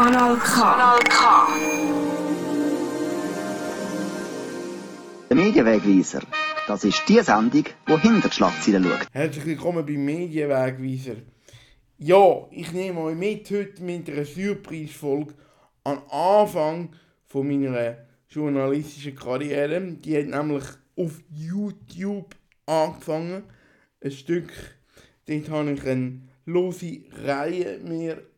[0.00, 1.46] Kanal K.
[5.28, 6.22] Der Medienwegweiser.
[6.66, 9.06] Das ist die Sendung, die hinter die Schlagzeilen schaut.
[9.12, 11.16] Herzlich willkommen beim Medienwegweiser.
[11.98, 15.34] Ja, ich nehme euch mit heute mit einer Surprise-Folge
[15.84, 16.96] am Anfang
[17.26, 17.98] von meiner
[18.30, 19.82] journalistischen Karriere.
[19.82, 20.64] Die hat nämlich
[20.96, 23.42] auf YouTube angefangen.
[24.02, 24.50] Ein Stück,
[25.26, 28.29] dort habe ich eine lose Reihe mir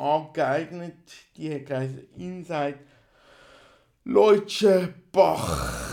[0.00, 0.94] angeeignet.
[1.36, 2.78] Die hat geheißen Inside
[4.04, 5.90] Leutschenbach.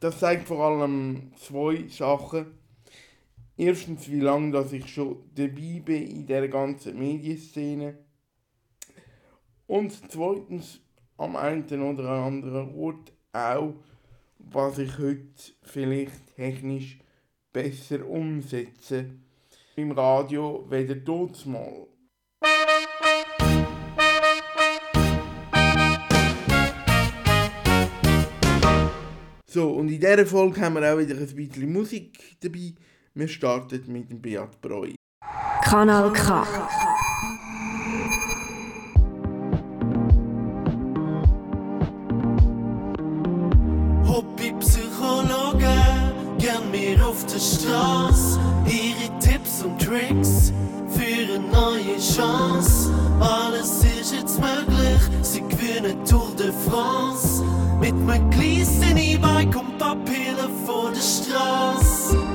[0.00, 2.58] Das zeigt vor allem zwei Sachen.
[3.56, 7.98] Erstens, wie lange dass ich schon dabei bin in der ganzen Medienszene.
[9.66, 10.80] Und zweitens,
[11.16, 13.74] am einen oder anderen Ort auch,
[14.38, 16.98] was ich heute vielleicht technisch
[17.52, 19.10] besser umsetze
[19.74, 20.96] im Radio weder
[21.46, 21.86] mal.
[29.58, 32.74] So, und in dieser Folge haben wir auch wieder ein bisschen Musik dabei.
[33.12, 34.92] Wir starten mit dem Beat Breu.
[35.64, 36.46] Kanal K.
[44.06, 45.74] Hobbypsychologe,
[46.38, 48.38] gern mehr auf der Straße.
[48.66, 50.52] Ihre Tipps und Tricks
[50.88, 52.94] für eine neue Chance.
[53.18, 57.42] Alles ist jetzt möglich, sie gewinnen Tour de France.
[57.80, 58.64] Mit einem kleinen
[59.48, 62.27] E-Bike und Papieren vor der Straße.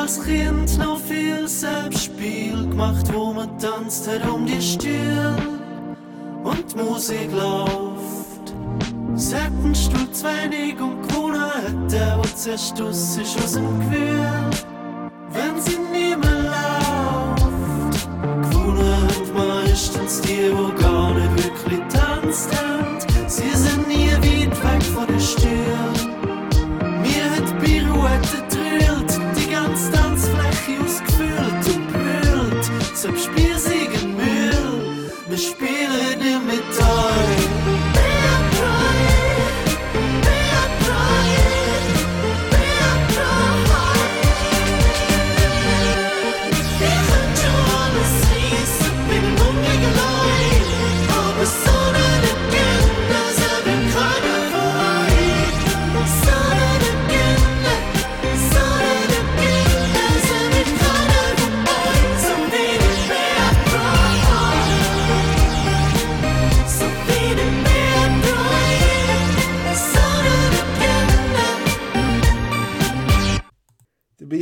[0.00, 5.36] Als Kind noch viel Selbstspiel gemacht, wo man tanzt hat um die Stühle
[6.42, 8.54] und die Musik läuft.
[9.14, 14.50] Sättenst du zu wenig und gewonnen hat der, der zuerst aus aus dem Gewühl.
[15.32, 16.50] Wenn sie nie mehr
[17.36, 18.08] läuft,
[18.50, 20.79] gewonnen hat meistens die, wo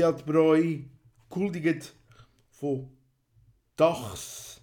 [0.03, 0.79] Breu,
[1.31, 1.95] gehuldigt
[2.51, 2.89] von
[3.77, 4.61] Dachs.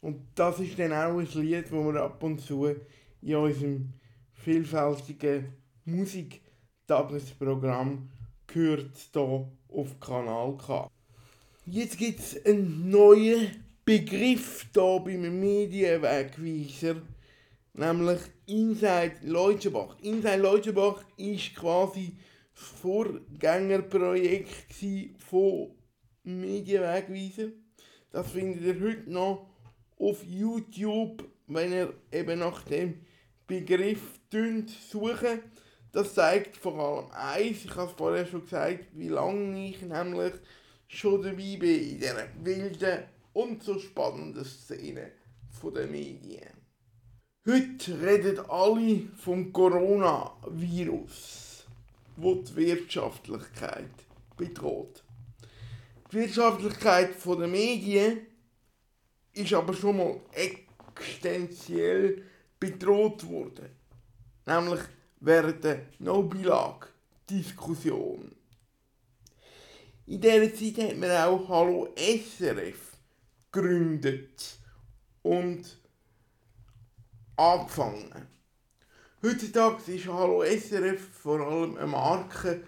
[0.00, 2.74] Und das ist dann auch ein Lied, das wir ab und zu
[3.22, 3.92] in unserem
[4.34, 5.54] vielfältigen
[5.84, 8.10] Musiktagesprogramm
[8.46, 10.90] gehört hier auf Kanal K.
[11.66, 17.02] Jetzt gibt es einen neuen Begriff hier beim Medienwegweiser,
[17.72, 19.96] nämlich Inside Leutschenbach.
[20.02, 22.12] Inside Leutschenbach ist quasi
[22.54, 24.72] das Vorgängerprojekt
[25.18, 25.74] von
[26.22, 27.48] Medienwegweiser.
[28.10, 29.50] Das findet ihr heute noch
[29.98, 33.04] auf YouTube, wenn ihr eben nach dem
[33.46, 34.20] Begriff
[34.90, 35.42] suchen.
[35.92, 40.34] Das zeigt vor allem eins, ich habe es vorher schon gesagt, wie lange ich nämlich
[40.88, 45.12] schon dabei bin in dieser wilden und so spannenden Szene
[45.62, 46.50] der Medien.
[47.46, 51.53] Heute reden alle vom Coronavirus,
[52.16, 53.90] wo die Wirtschaftlichkeit
[54.36, 55.02] bedroht.
[56.10, 58.26] Die Wirtschaftlichkeit der Medien
[59.32, 62.22] ist aber schon mal existenziell
[62.60, 63.70] bedroht worden.
[64.46, 64.80] Nämlich
[65.20, 68.30] während der No-Bilag-Diskussion.
[70.06, 72.98] In dieser Zeit hat man auch Hallo SRF
[73.50, 74.58] gegründet
[75.22, 75.78] und
[77.36, 78.33] angefangen.
[79.24, 82.60] Heutzutage ist Hallo SRF vor allem eine Marke,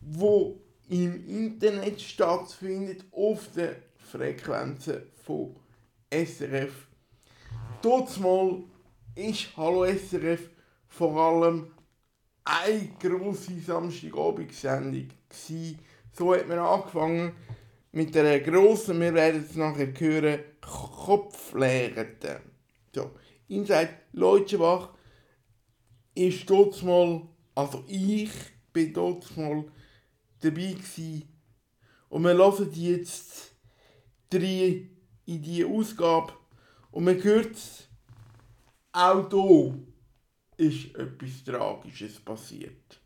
[0.00, 0.56] die
[0.88, 3.76] im Internet stattfindet, auf den
[4.10, 5.54] Frequenzen von
[6.12, 6.88] SRF.
[7.84, 8.64] Mal
[9.14, 10.50] ist Hallo SRF
[10.88, 11.70] vor allem
[12.42, 15.76] eine grosse Samstagabendsendung gsi.
[16.10, 17.36] So hat man angefangen
[17.92, 22.40] mit einer grossen, wir werden es nachher hören, Kopflehrte.
[22.92, 23.12] So,
[23.46, 24.88] Inside Leutschenbach
[26.28, 27.22] ist dort mal,
[27.54, 28.30] also ich
[28.72, 29.64] bin dort mal
[30.40, 31.22] dabei gewesen.
[32.08, 33.54] Und wir hören jetzt
[34.28, 34.88] drei
[35.26, 36.32] in diese Ausgabe
[36.90, 37.56] und man hört
[38.92, 43.00] auch hier ist etwas Tragisches passiert.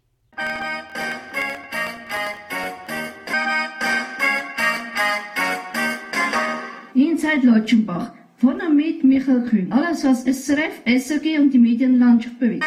[6.94, 8.12] Inside Lotschenbach.
[8.38, 9.72] Von und mit Michael Kühn.
[9.72, 12.64] Alles, was SRF, SRG und die Medienlandschaft bewegt.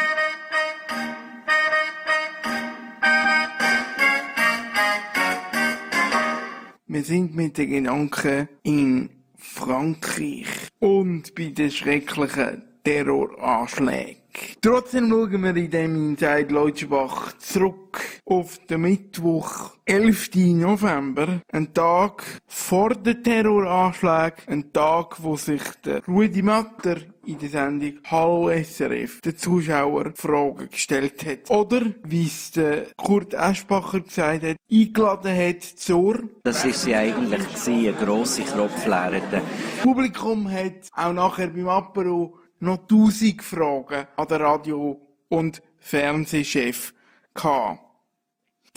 [7.02, 10.46] Sind mit den Gedanken in Frankreich
[10.78, 14.16] und bei den schrecklichen Terroranschlägen.
[14.60, 20.34] Trotzdem schauen wir in dem Inside Leutschbach zurück auf den Mittwoch, 11.
[20.34, 27.48] November, ein Tag vor dem Terroranschlag, ein Tag, wo sich der Rudi Matter in der
[27.48, 31.50] Sendung Hallo SRF den Zuschauer Fragen gestellt hat.
[31.50, 36.22] Oder, wie es der Kurt Eschbacher gesagt hat, eingeladen hat zur...
[36.44, 39.22] Das ist sie eigentlich eine grosse Kropflehrerin.
[39.30, 39.42] Das
[39.82, 46.92] Publikum hat auch nachher beim Apero noch tausend Fragen an den Radio- und Fernsehchef
[47.34, 47.87] gehabt.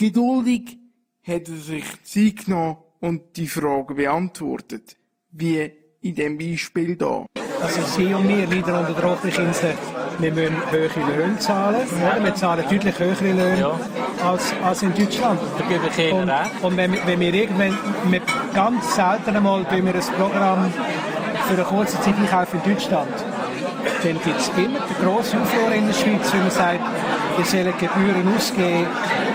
[0.06, 0.78] Geduldig
[1.24, 4.96] hat er sich Zeit genommen und die Fragen beantwortet.
[5.30, 5.70] Wie
[6.00, 7.26] in dem Beispiel hier.
[7.62, 9.74] Also Sie und wir leiden unter der Obergrenze.
[10.18, 11.86] Wir müssen höhere Löhne zahlen.
[11.86, 12.24] Oder?
[12.24, 13.78] Wir zahlen deutlich höhere Löhne Ja.
[14.24, 15.38] als, als in Deutschland.
[15.56, 16.50] Da gebe ich Ihnen Und, recht.
[16.64, 17.78] und wenn, wir- wenn wir irgendwann,
[18.10, 18.20] wir
[18.52, 20.72] ganz selten einmal tun wir ein Programm
[21.46, 23.08] für eine kurze Zeit einkaufen in Deutschland,
[24.02, 26.80] dann gibt es immer den grossen Aufruhr in der Schweiz, wenn man sagt,
[27.36, 28.86] wir sollen Gebühren ausgeben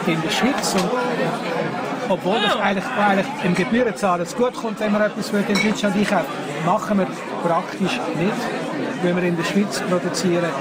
[0.06, 0.74] in der Schweiz.
[0.76, 0.90] Und
[2.10, 6.48] obwohl das eigentlich, eigentlich im Gebührenzahlen gut kommt, wenn man etwas will in Deutschland einkaufen
[6.66, 7.08] machen wir
[7.44, 10.52] praktisch nicht, wenn wir in der Schweiz produzieren.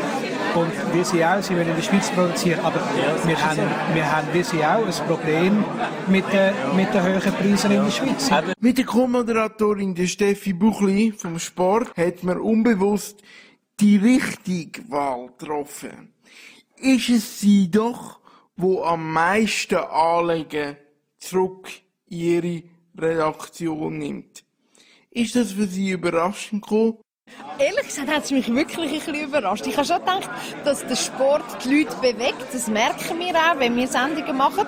[0.55, 2.81] Und wie Sie auch, Sie wollen in der Schweiz produzieren, aber
[3.25, 3.61] wir haben,
[3.93, 5.65] wir haben wie Sie auch ein Problem
[6.07, 8.31] mit den, mit den hohen Preisen in der Schweiz.
[8.61, 13.21] Mit der Co-Moderatorin der Steffi Buchli vom Sport hat man unbewusst
[13.81, 16.16] die richtige Wahl getroffen.
[16.79, 18.21] Ist es sie doch,
[18.57, 20.77] wo am meisten Anliegen
[21.19, 21.69] zurück
[22.07, 22.63] in ihre
[22.99, 24.45] Redaktion nimmt?
[25.11, 26.99] Ist das für sie überraschend gekommen?
[27.59, 29.67] Ehrlich gesagt hat es mich wirklich ein bisschen überrascht.
[29.67, 30.31] Ich habe schon gedacht,
[30.65, 32.47] dass der Sport die Leute bewegt.
[32.53, 34.67] Das merken wir auch, wenn wir Sendungen machen.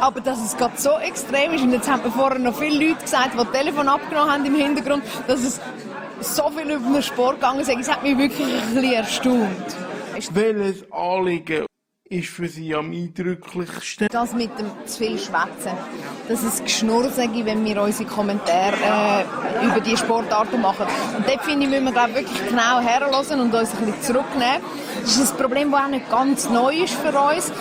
[0.00, 3.02] Aber dass es gerade so extrem ist, und jetzt haben wir vorher noch viele Leute
[3.02, 5.60] gesagt, die das Telefon abgenommen haben im Hintergrund, dass es
[6.20, 9.85] so viel über den Sport gegangen ist, das hat mich wirklich ein bisschen erstaunt.
[10.16, 11.66] Welches Anliegen
[12.08, 14.08] ist für sie am eindrücklichsten?
[14.10, 15.72] Das mit dem zu viel Schwätzen.
[16.26, 20.86] Dass es Geschnurr sage, wenn wir unsere Kommentare äh, über die Sportarten machen.
[21.16, 24.62] Und dort finde ich, müssen wir glaub, wirklich genau herhören und uns ein bisschen zurücknehmen.
[25.02, 27.52] Das ist ein Problem, das auch nicht ganz neu ist für uns.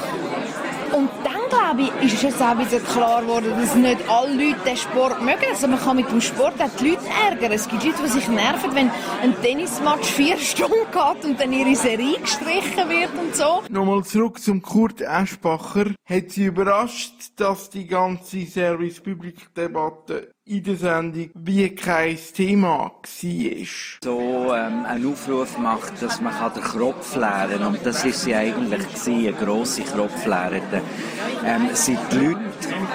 [1.49, 5.45] Glaube ich, ist jetzt auch wieder klar geworden, dass nicht alle Leute den Sport mögen.
[5.49, 7.51] Also man kann mit dem Sport auch die Leute ärgern.
[7.51, 11.75] Es gibt Leute, die sich nerven, wenn ein Tennismatch vier Stunden geht und dann ihre
[11.75, 13.63] Serie gestrichen wird und so.
[13.69, 15.91] Nochmal zurück zum Kurt Eschbacher.
[16.05, 22.91] Hat sie überrascht, dass die ganze Service-Public-Debatte in der Sendung wie kein Thema war?
[24.03, 27.67] So ähm, einen Aufruf macht, dass man den Kropf leeren kann.
[27.67, 30.83] Und das ist sie eigentlich gewesen, eine grosse Kropflehrende.
[31.43, 32.39] Ähm, sind die Leute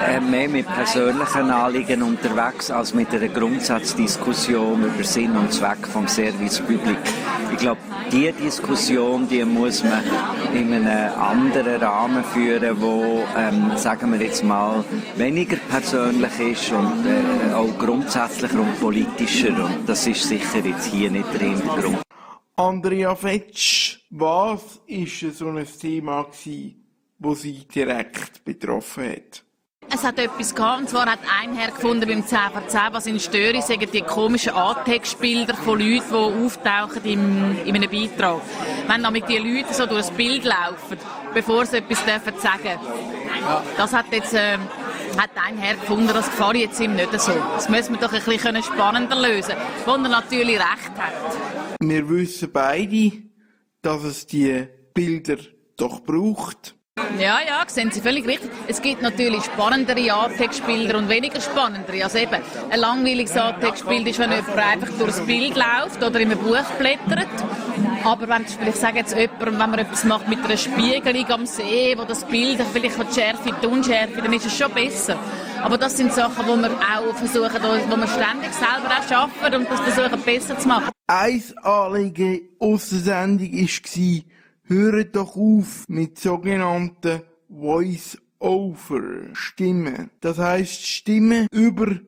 [0.08, 6.06] äh, mehr mit persönlichen Anliegen unterwegs als mit einer Grundsatzdiskussion über Sinn und Zweck vom
[6.06, 6.98] Service Public.
[7.52, 7.80] Ich glaube,
[8.12, 10.02] diese Diskussion, die muss man
[10.54, 14.84] in einem anderen Rahmen führen, wo, ähm, sagen wir jetzt mal,
[15.16, 19.64] weniger persönlich ist und äh, auch grundsätzlicher und politischer.
[19.64, 22.02] Und das ist sicher jetzt hier nicht der Hintergrund.
[22.56, 26.26] Andrea Fetsch, was ist so ein Thema
[27.18, 29.44] das sie direkt betroffen hat?
[29.92, 33.06] Es hat etwas gehabt, und zwar hat ein Herr gefunden beim 10 vor 10, was
[33.08, 38.40] ihn störe, sagen die komischen Antextbilder von Leuten, die auftauchen im, in einem Beitrag.
[38.86, 40.96] Wenn damit die Leute so durch das Bild laufen,
[41.34, 42.78] bevor sie etwas dürfen sagen.
[43.76, 44.58] Das hat jetzt, äh,
[45.18, 47.32] hat ein Herr gefunden, das gefällt jetzt ihm nicht so.
[47.54, 49.54] Das müssen wir doch ein bisschen spannender lösen,
[49.86, 51.36] wo er natürlich recht hat.
[51.80, 53.12] Wir wissen beide,
[53.82, 55.38] dass es die Bilder
[55.76, 56.76] doch braucht.
[57.18, 58.50] Ja, ja, sehen Sie völlig richtig.
[58.66, 62.04] Es gibt natürlich spannendere A-Textbilder und weniger spannendere.
[62.04, 62.40] Also eben,
[62.70, 67.28] ein langweiliges A-Textbild ist, wenn jemand einfach durchs Bild läuft oder in einem Buch blättert.
[68.04, 71.94] Aber wenn, ich sage jetzt jemand, wenn man etwas macht mit einer Spiegelung am See,
[71.98, 75.18] wo das Bild vielleicht die Schärfe, die Unschärfe, dann ist es schon besser.
[75.62, 79.70] Aber das sind Sachen, die wir auch versuchen, wo wir ständig selber auch schaffen und
[79.70, 80.90] das versuchen besser zu machen.
[81.06, 84.22] Ein Anliegen aus der Sendung war,
[84.72, 90.10] Hört doch auf mit sogenannten Voice-Over-Stimmen.
[90.20, 91.98] Das heißt Stimmen über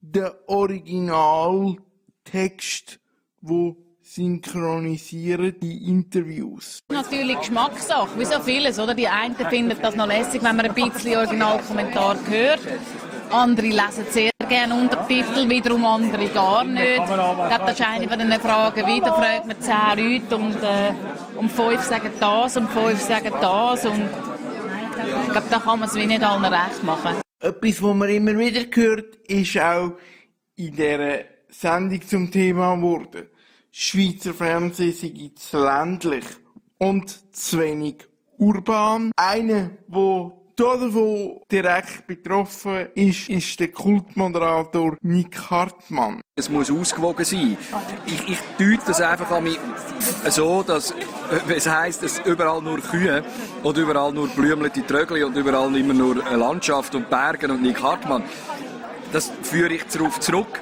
[0.00, 2.98] den Originaltext,
[3.40, 6.80] wo synchronisieren die Interviews.
[6.90, 8.94] Natürlich Geschmackssache, wie so vieles, oder?
[8.94, 12.62] Die einen finden das noch lässig, wenn man ein bisschen Originalkommentar hört.
[13.30, 16.98] Andere lesen sehr gerne Untertitel, wiederum andere gar nicht.
[16.98, 19.14] Ich glaube, das ist eine von den Fragen wieder.
[19.14, 20.92] Fragt man zehn Leute und äh,
[21.38, 23.86] um fünf sagen das und fünf sagen das.
[23.86, 24.10] Und
[25.26, 27.16] ich glaube, da kann man es wie nicht allen recht machen.
[27.40, 29.92] Etwas, was man immer wieder hört, ist auch
[30.56, 33.28] in dieser Sendung zum Thema geworden.
[33.70, 36.24] Schweizer Fernsehen sei zu ländlich
[36.76, 38.06] und zu wenig
[38.36, 39.12] urban.
[39.16, 46.20] Einer, der davon direkt betroffen ist, ist der Kultmoderator Nick Hartmann.
[46.36, 47.56] Es muss ausgewogen sein.
[48.06, 49.58] Ich, ich deute das einfach an mich
[50.28, 50.94] so, dass
[51.48, 53.24] es heisst, dass überall nur Kühe
[53.62, 58.24] und überall nur blümliche Trögli und überall immer nur Landschaft und Berge und Nick Hartmann.
[59.12, 60.60] Das führe ich darauf zurück,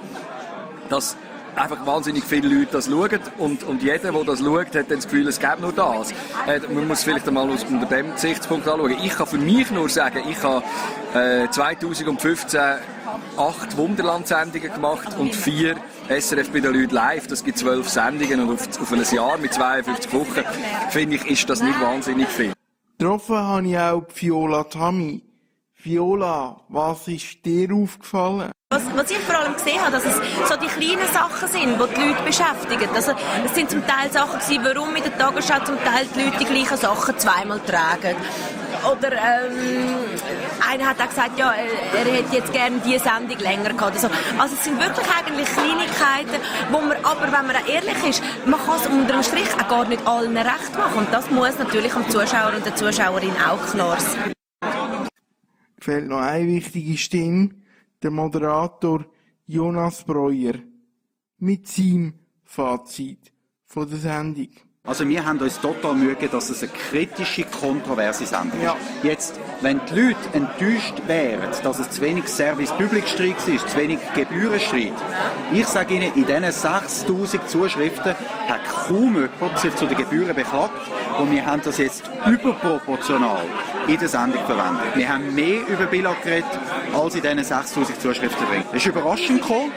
[0.88, 1.16] dass
[1.56, 5.04] einfach wahnsinnig viele Leute das schauen und, und jeder, der das schaut, hat dann das
[5.04, 6.12] Gefühl, es gäbe nur das.
[6.46, 8.96] Äh, man muss vielleicht einmal aus unter dem Gesichtspunkt anschauen.
[9.02, 10.64] Ich kann für mich nur sagen, ich habe
[11.14, 12.60] äh, 2015
[13.36, 15.76] acht Wunderland-Sendungen gemacht und vier
[16.08, 17.26] SRF bei den Leuten live.
[17.26, 20.44] Das gibt zwölf Sendungen und auf, auf ein Jahr mit 52 Wochen,
[20.90, 22.52] finde ich, ist das nicht wahnsinnig viel.
[22.98, 25.22] Getroffen habe ich auch Viola Tammy.
[25.82, 28.50] Viola, was ist dir aufgefallen?
[28.72, 31.94] Was, was ich vor allem gesehen habe, dass es so die kleinen Sachen sind, die
[31.94, 32.88] die Leute beschäftigen.
[32.94, 33.12] Also,
[33.44, 36.44] es sind zum Teil Sachen gewesen, warum in der Tagesschau zum Teil die Leute die
[36.44, 38.14] gleichen Sachen zweimal tragen.
[38.92, 39.96] Oder ähm,
[40.70, 43.96] einer hat auch gesagt, ja, er hätte jetzt gerne diese Sendung länger gehabt.
[43.96, 44.08] Also,
[44.38, 48.60] also es sind wirklich eigentlich Kleinigkeiten, wo man, aber wenn man auch ehrlich ist, man
[48.60, 50.98] kann es unter dem Strich auch gar nicht allen recht machen.
[50.98, 54.32] Und das muss natürlich dem Zuschauer und der Zuschauerin auch klar sein.
[55.80, 57.50] Fehlt noch eine wichtige Stimme
[58.02, 59.06] der Moderator
[59.46, 60.54] Jonas Breuer
[61.38, 63.32] mit seinem Fazit
[63.64, 64.50] von der Sendung.
[64.86, 68.64] Also wir haben uns total Mühe dass es eine kritische, kontroverse Sendung ist.
[68.64, 68.76] Ja.
[69.02, 74.94] Jetzt, wenn die Leute enttäuscht wären, dass es zu wenig Service-Public-Streit ist, zu wenig Gebührenstreit,
[75.52, 78.14] ich sage Ihnen, in diesen 6000 Zuschriften
[78.48, 80.72] hat kaum jemand sich zu den Gebühren beklagt
[81.18, 83.44] und wir haben das jetzt überproportional
[83.86, 84.96] in der Sendung verwendet.
[84.96, 86.58] Wir haben mehr über Billard geredet,
[86.94, 88.62] als in diesen 6000 Zuschriften drin.
[88.72, 89.72] Das ist überraschend gekommen.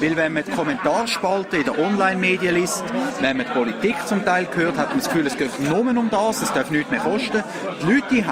[0.00, 2.84] Weil wenn man die Kommentarspalte in den Online-Medien liest,
[3.20, 6.10] wenn man die Politik zum Teil hört, hat man das Gefühl, es geht nur um
[6.10, 7.42] das, es darf nichts mehr kosten.
[7.80, 8.26] Die Leute hier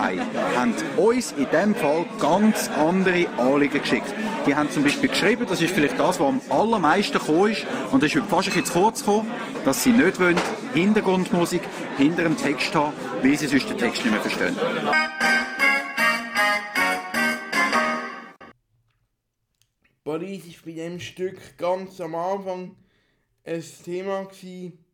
[0.56, 4.12] haben uns in diesem Fall ganz andere Anliegen geschickt.
[4.46, 8.02] Die haben zum Beispiel geschrieben, das ist vielleicht das, was am allermeisten gekommen ist, und
[8.02, 9.30] das ist fast ein bisschen zu kurz gekommen,
[9.64, 10.36] dass sie nicht wollen,
[10.74, 11.62] Hintergrundmusik
[11.96, 12.92] hinter dem Text haben,
[13.22, 14.56] weil sie sonst den Text nicht mehr verstehen.
[20.04, 22.76] Lucigerweise war bei diesem Stück ganz am Anfang
[23.44, 24.84] ein Thema gewesen.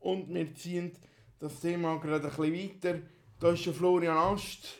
[0.00, 0.92] und wir ziehen
[1.38, 3.00] das Thema gerade ein bisschen weiter.
[3.40, 4.78] Da ist der Florian Ast.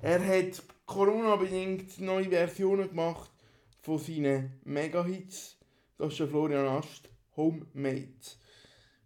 [0.00, 3.30] Er hat Corona-bedingt neue Versionen gemacht
[3.82, 5.58] von seinen Mega-Hits.
[5.98, 8.08] Das ist der Florian Ast, Homemade.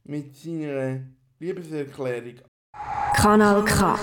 [0.04, 1.00] Mit seiner
[1.38, 2.40] Liebeserklärung.
[3.14, 3.98] Kanal K.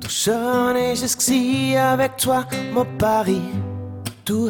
[0.00, 3.40] Doch schön ist es gsi avec toi, mon Paris.
[4.24, 4.48] Du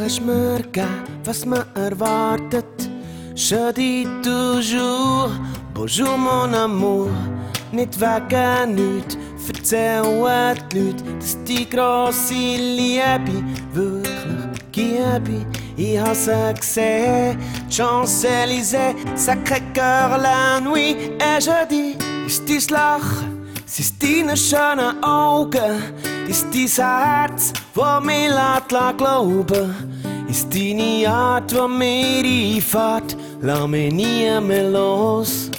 [1.99, 2.88] was.
[3.34, 5.30] Je dis toujours,
[5.75, 7.11] bonjour mon amour.
[7.70, 9.18] Nicht wegen nichts,
[9.49, 10.04] erzählen
[10.70, 15.44] die Leute, dass die grosse Liebe wirklich gebe.
[15.76, 15.99] Ich
[17.68, 20.96] Champs-Élysées, Sacré-Cœur la nuit.
[21.18, 21.96] Et je dis,
[22.26, 22.72] ist
[23.73, 25.83] sind deine schönen Augen,
[26.29, 29.75] ist dein Herz, wo mich lässt glauben,
[30.29, 35.50] ist deine Art, wo mir einfährt, lass mich nie mehr los.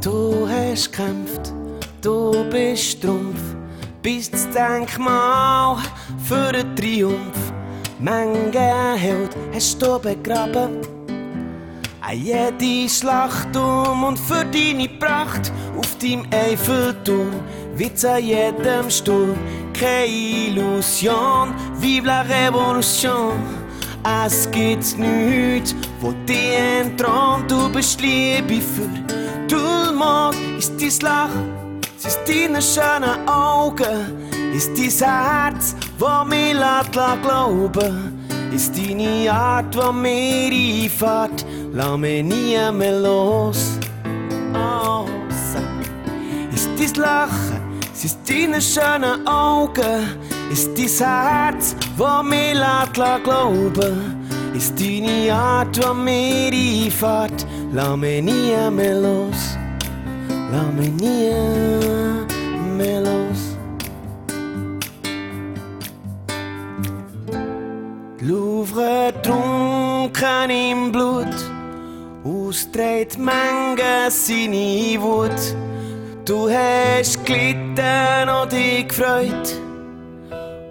[0.00, 1.52] Du hast gekämpft,
[2.00, 3.29] du bist Trumpf,
[4.02, 5.76] bist das Denkmal
[6.24, 7.52] für den Triumph.
[7.98, 10.80] Menge Held hast du begraben,
[12.00, 17.30] an jede Schlacht um und für deine Pracht auf deinem Eiffelturm,
[17.76, 19.36] wie zu jedem Sturm.
[19.78, 23.32] Keine Illusion, vive la Revolution.
[24.24, 28.88] Es gibt nichts, wo dich entthront, du bist Liebe für
[29.46, 29.80] tout.
[30.58, 31.69] Ist dein Lachen,
[32.00, 39.92] sind deine schönen Augen, ist dein Herz, wo mich lässt glauben, ist deine Art, wo
[39.92, 43.78] mir einfährt, lass mich nie mehr los.
[44.54, 45.04] Oh,
[46.54, 50.18] ist dein Lachen, sind deine schönen Augen,
[50.50, 58.22] ist dein Herz, wo mir lässt glauben, ist deine Art, wo mir einfährt, lass mich
[58.22, 59.59] nie mehr los.
[60.52, 61.30] Lass mich nie
[62.76, 63.56] mehr los.
[68.20, 71.36] Louvre trunken im Blut,
[72.24, 75.40] ausdreht Menge seine Wut.
[76.24, 79.54] Du hast gelitten und dich gefreut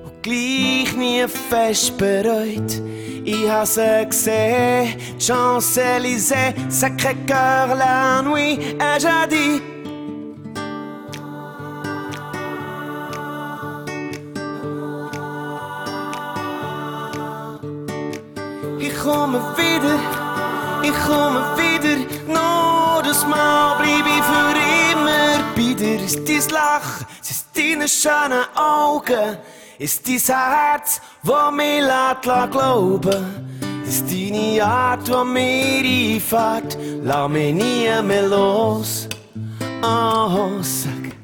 [0.04, 2.82] und gleich nie fest bereut.
[3.26, 9.62] Sie gesehen, Champs-Élysées, Sacré-Cœur la nuit, et j'ai dit,
[18.82, 20.00] Ich komme wieder,
[20.84, 24.56] ich komme wieder, nur das Mal bleib ich für
[24.92, 26.04] immer bei dir.
[26.04, 29.38] Ist dein Lachen, ist deine schönen Augen,
[29.78, 33.50] ist dein Herz, wo mich lässt glauben.
[33.86, 39.08] Ist deine Art, wo mir einfährt, lass mich nie mehr los.
[39.82, 41.16] Oh, sag,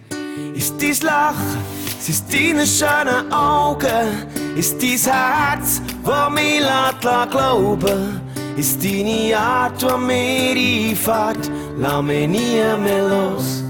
[0.55, 1.57] ist dein Lachen,
[1.99, 8.19] sind deine schönen Augen, ist dein Herz, wo mich lässt glauben,
[8.57, 13.63] ist deine Art, wo mir einfährt, lass mich nie mehr los,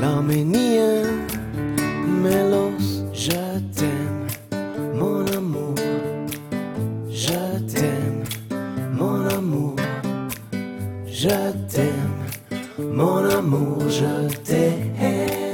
[0.00, 1.02] lass mich nie
[2.22, 2.97] mehr los.
[11.18, 12.28] Je t'aime,
[12.78, 15.47] mon amour, je t'aime.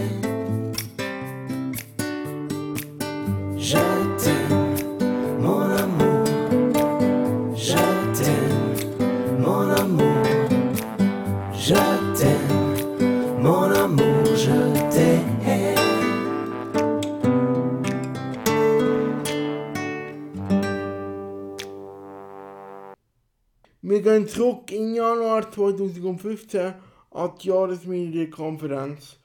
[24.15, 26.75] Gehen zurück in Januar 2015
[27.11, 29.17] an die Jahresmedienkonferenz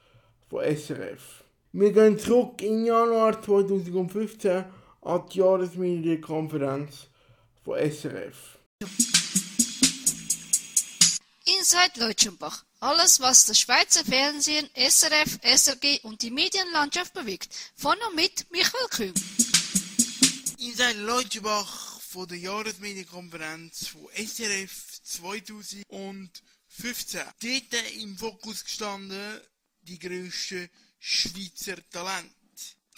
[0.48, 1.44] von SRF.
[1.72, 4.64] Wir gehen zurück in Januar 2015
[5.02, 7.06] an die Jahresmedienkonferenz
[7.64, 8.58] von SRF.
[11.44, 12.64] Inside Leutschenbach.
[12.80, 17.54] Alles, was das Schweizer Fernsehen, SRF, SRG und die Medienlandschaft bewegt.
[17.76, 19.14] Von und mit Michael Kühn.
[20.58, 27.20] Inside Leutschenbach von der Jahresmedienkonferenz von SRF 2015.
[27.40, 29.40] Dort im Fokus gestanden
[29.82, 30.68] die grössten
[30.98, 32.34] Schweizer Talente.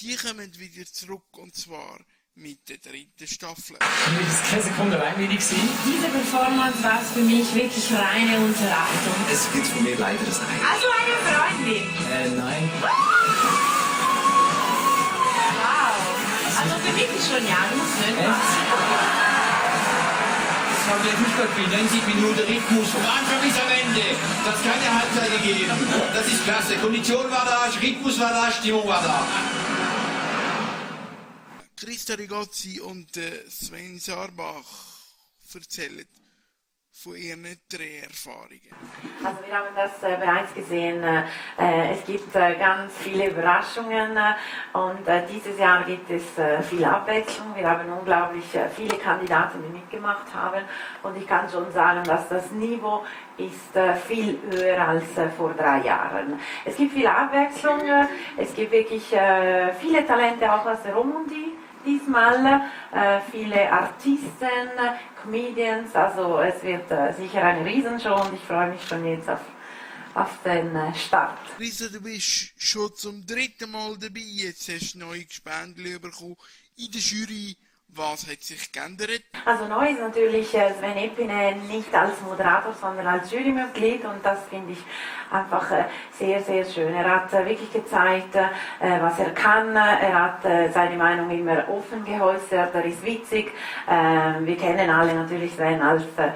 [0.01, 2.01] Die kommen wieder zurück und zwar
[2.37, 3.77] mit der dritten Staffel.
[3.77, 5.68] Mir ist keine Sekunde langweilig gewesen.
[5.85, 9.14] Diese Performance war für mich wirklich reine Unterhaltung.
[9.31, 10.61] Es gibt von mir leider das Nein.
[10.64, 11.83] Also eine Freundin?
[12.11, 12.70] Äh, nein.
[12.81, 13.72] Wow.
[16.62, 18.38] Also mich ist schon ja, du musst nicht Das
[20.87, 24.07] haben wir Fußballspiel, 90 Minuten Rhythmus vom Anfang bis am Ende.
[24.44, 25.72] Das hat keine Halbzeit gegeben.
[26.14, 26.77] Das ist klasse.
[26.77, 29.27] Kondition war da, Rhythmus war da, Stimmung war da.
[31.77, 34.62] Christa Rigozzi und äh, Sven Sarbach
[35.55, 36.07] erzählen
[36.95, 38.61] von ihren Dreherfahrungen.
[39.25, 41.03] Also wir haben das äh, bereits gesehen.
[41.03, 46.63] Äh, es gibt äh, ganz viele Überraschungen äh, und äh, dieses Jahr gibt es äh,
[46.63, 47.57] viel Abwechslung.
[47.57, 48.45] Wir haben unglaublich
[48.77, 50.65] viele Kandidaten, die mitgemacht haben
[51.03, 53.05] und ich kann schon sagen, dass das Niveau
[53.39, 53.73] ist
[54.07, 55.05] viel höher als
[55.37, 56.39] vor drei Jahren.
[56.65, 57.81] Es gibt viel Abwechslung.
[58.37, 59.05] Es gibt wirklich
[59.81, 61.52] viele Talente auch aus der Romandie
[61.85, 64.71] diesmal, äh, viele Artisten,
[65.23, 69.40] Comedians, also es wird äh, sicher eine Riesenshow und ich freue mich schon jetzt auf,
[70.14, 71.38] auf den äh, Start.
[71.59, 76.37] Lisa, du bist schon zum dritten Mal dabei, jetzt hast du neue Gespendli bekommen
[76.77, 77.57] in der Jury.
[77.95, 79.23] Was hat sich geändert?
[79.45, 84.73] Also neu ist natürlich Sven Epine nicht als Moderator, sondern als Jurymitglied und das finde
[84.73, 84.79] ich
[85.31, 85.67] einfach
[86.19, 86.95] sehr, sehr schön.
[86.95, 88.35] Er hat wirklich gezeigt,
[88.81, 89.77] was er kann.
[89.77, 92.75] Er hat seine Meinung immer offen geäußert.
[92.75, 93.53] Er ist witzig.
[93.87, 96.35] Wir kennen alle natürlich Sven als der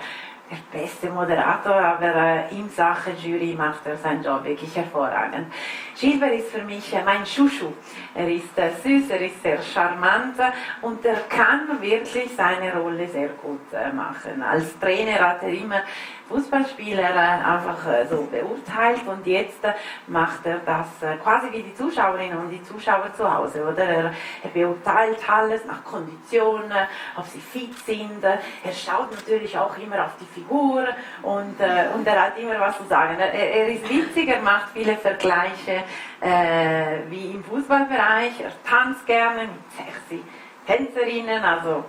[0.71, 5.53] beste Moderator, aber äh, in Sachen Jury macht er seinen Job wirklich hervorragend.
[5.99, 7.73] Gilbert ist für mich äh, mein Schuschu.
[8.15, 10.37] Er ist äh, süß, er ist sehr charmant
[10.83, 14.43] und er kann wirklich seine Rolle sehr gut äh, machen.
[14.43, 15.83] Als Trainer hat er immer
[16.29, 19.61] Fußballspieler äh, einfach äh, so beurteilt und jetzt
[20.07, 20.87] macht er das
[21.23, 23.85] quasi wie die Zuschauerinnen und die Zuschauer zu Hause, oder?
[23.85, 24.13] Er,
[24.53, 26.73] beurteilt alles nach Konditionen,
[27.17, 28.23] ob sie fit sind.
[28.23, 30.85] Er schaut natürlich auch immer auf die Figur
[31.23, 33.19] und, äh, und er hat immer was zu sagen.
[33.19, 35.85] Er, er ist witzig, er macht viele Vergleiche
[36.21, 38.41] äh, wie im Fußballbereich.
[38.41, 40.23] Er tanzt gerne mit sexy
[40.67, 41.85] Tänzerinnen, also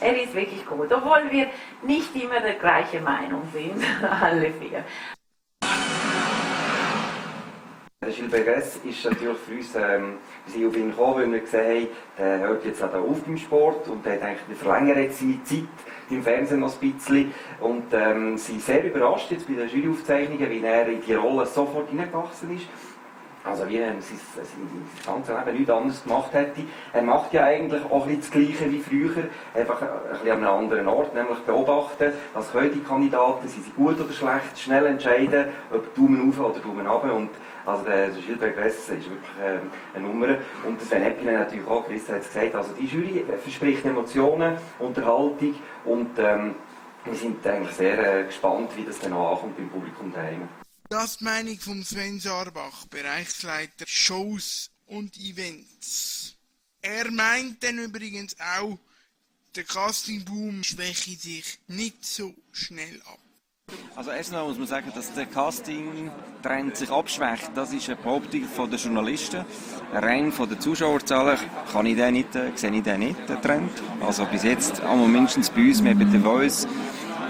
[0.00, 1.46] er ist wirklich gut, obwohl wir
[1.82, 3.82] nicht immer der gleichen Meinung sind,
[4.22, 4.84] alle vier.
[8.12, 11.88] Gilles Beres ist natürlich für uns, ähm, wir sind auf ihn gekommen, weil wir gesehen
[11.88, 15.18] haben, der hört jetzt auch auf beim Sport und der hat eigentlich, wir verlängern jetzt
[15.18, 15.68] seine Zeit
[16.10, 20.62] im Fernsehen noch ein bisschen und ähm, sind sehr überrascht jetzt bei den Juryaufzeichnungen, wie
[20.62, 22.66] er in die Rolle sofort hineingewachsen ist.
[23.46, 24.44] Also wie er sein, sein
[25.06, 26.62] ganzes Leben nichts anderes gemacht hätte.
[26.92, 30.48] Er macht ja eigentlich auch ein das Gleiche wie früher, einfach ein bisschen an einem
[30.48, 35.46] anderen Ort, nämlich beobachten, was können die Kandidaten, sind sie gut oder schlecht, schnell entscheiden,
[35.72, 37.14] ob Daumen auf oder Daumen runter.
[37.14, 37.30] Und
[37.64, 40.36] also der, Gilbert Gress ist wirklich ähm, eine Nummer.
[40.66, 45.54] Und Sven Eppinen natürlich auch, Chris hat es gesagt, also die Jury verspricht Emotionen, Unterhaltung
[45.84, 46.54] und ähm,
[47.04, 50.48] wir sind eigentlich sehr äh, gespannt, wie das dann ankommt beim Publikum daheim.
[50.88, 56.36] Das die Meinung von Sven Sarbach, Bereichsleiter Shows und Events.
[56.80, 58.78] Er meint dann übrigens auch,
[59.56, 63.18] der Castingboom schwäche sich nicht so schnell ab.
[63.96, 67.50] Also erstmal muss man sagen, dass der Casting-Trend sich abschwächt.
[67.56, 69.44] Das ist eine Behauptung von den Journalisten.
[69.92, 71.36] Rein von den Zuschauerzahlen
[71.72, 73.72] kann ich den nicht, äh, sehe ich den nicht, den Trend.
[74.00, 76.68] Also bis jetzt, einmal mindestens bei uns, wir haben The Voice,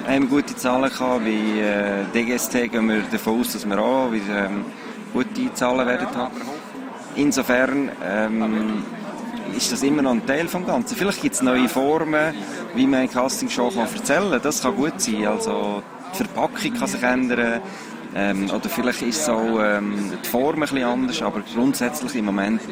[0.07, 1.25] haben gute Zahlen gehabt.
[1.25, 4.65] Bei äh, DGST gehen wir davon aus, dass wir auch wieder, ähm,
[5.13, 6.33] gute Zahlen werden haben.
[7.17, 8.85] Insofern ähm,
[9.57, 10.97] ist das immer noch ein Teil vom Ganzen.
[10.97, 12.35] Vielleicht gibt es neue Formen,
[12.75, 14.43] wie man eine Castingshow kann erzählen kann.
[14.43, 15.27] Das kann gut sein.
[15.27, 17.61] Also die Verpackung kann sich ändern.
[18.15, 22.63] Ähm, oder vielleicht ist auch ähm, die Form ein bisschen anders, aber grundsätzlich im Moment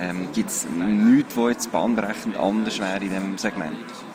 [0.00, 4.05] ähm, gibt es nichts, was jetzt bahnbrechend anders wäre in diesem Segment.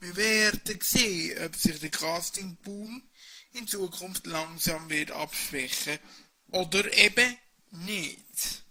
[0.00, 3.02] Wir werden sehen, ob sich der Castingboom
[3.52, 5.98] in Zukunft langsam wird abschwächen
[6.52, 7.36] oder eben
[7.72, 8.64] nicht.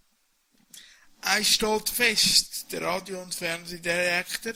[1.21, 4.53] Eins steht fest, der Radio- und Fernsehdirektor,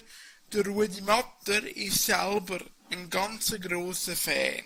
[0.51, 2.59] der Rudi Matter, ist selber
[2.89, 4.63] ein ganz grosser Fan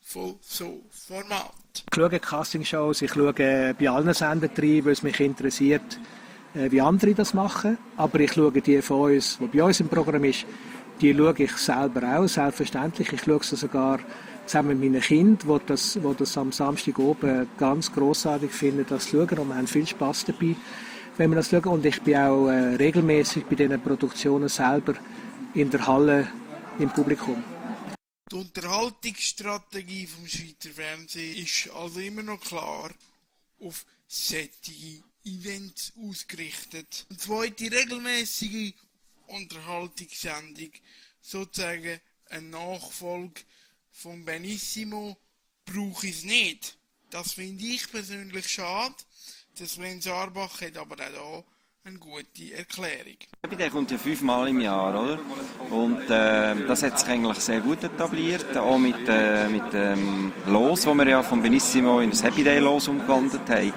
[0.00, 1.52] von so Format.
[1.74, 5.98] Ich schaue Castingshows, ich schaue bei allen Sendern rein, weil es mich interessiert,
[6.54, 7.76] wie andere das machen.
[7.96, 10.46] Aber ich schaue die von uns, die bei uns im Programm ist,
[11.02, 13.12] die schaue ich selber auch, selbstverständlich.
[13.12, 13.98] Ich schaue sie sogar
[14.46, 19.06] zusammen mit meinen Kindern, die das, die das am Samstag oben ganz großartig finden, das
[19.06, 20.54] zu schauen und wir haben viel Spaß dabei,
[21.16, 21.64] wenn wir das schauen.
[21.64, 24.94] Und ich bin auch äh, regelmäßig bei diesen Produktionen selber
[25.54, 26.28] in der Halle
[26.78, 27.42] im Publikum.
[28.30, 32.90] Die Unterhaltungsstrategie vom Schweizer Fernsehen ist also immer noch klar
[33.60, 37.06] auf solche Events ausgerichtet.
[37.10, 38.72] Eine zweite regelmäßige
[39.32, 40.70] Unterhaltungssendung,
[41.20, 43.40] sozusagen eine Nachfolge
[43.90, 45.16] vom Benissimo,
[45.64, 46.76] brauche ich es nicht.
[47.10, 48.94] Das finde ich persönlich schade.
[49.58, 51.44] Der Sven Sarbach hat aber auch hier
[51.84, 53.16] eine gute Erklärung.
[53.58, 55.18] Der kommt ja fünfmal im Jahr, oder?
[55.68, 60.86] Und äh, das hat sich eigentlich sehr gut etabliert, auch mit, äh, mit dem Los,
[60.86, 63.72] wo wir ja von Benissimo in das Happy Day Los umgewandelt haben.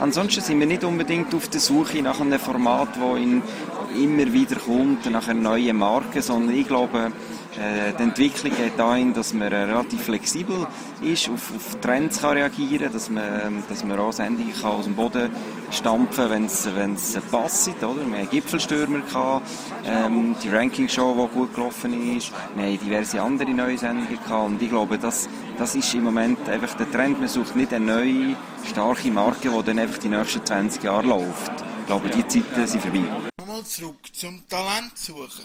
[0.00, 5.10] Ansonsten sind wir nicht unbedingt auf der Suche nach einem Format, das immer wieder kommt,
[5.10, 7.12] nach einer neuen Marke, sondern ich glaube,
[7.56, 10.66] äh, die Entwicklung geht dahin, dass man relativ flexibel
[11.02, 14.94] ist, auf, auf Trends kann reagieren dass man, dass man auch Sendungen kann aus dem
[14.94, 15.30] Boden
[15.70, 16.30] stampfen kann,
[16.76, 17.68] wenn es passt.
[17.68, 18.06] Oder?
[18.06, 19.46] Wir haben Gipfelstürmer, gehabt,
[19.86, 22.32] ähm, die Ranking-Show, die gut gelaufen ist.
[22.56, 24.46] Wir haben diverse andere neue Sendungen gehabt.
[24.46, 25.28] Und ich glaube, das,
[25.58, 27.20] das ist im Moment einfach der Trend.
[27.20, 28.36] Man sucht nicht eine neue,
[28.68, 31.52] starke Marke, die dann einfach die nächsten 20 Jahre läuft.
[31.80, 33.33] Ich glaube, die Zeiten sind vorbei.
[33.44, 35.44] Nochmal zurück zum Talent suchen.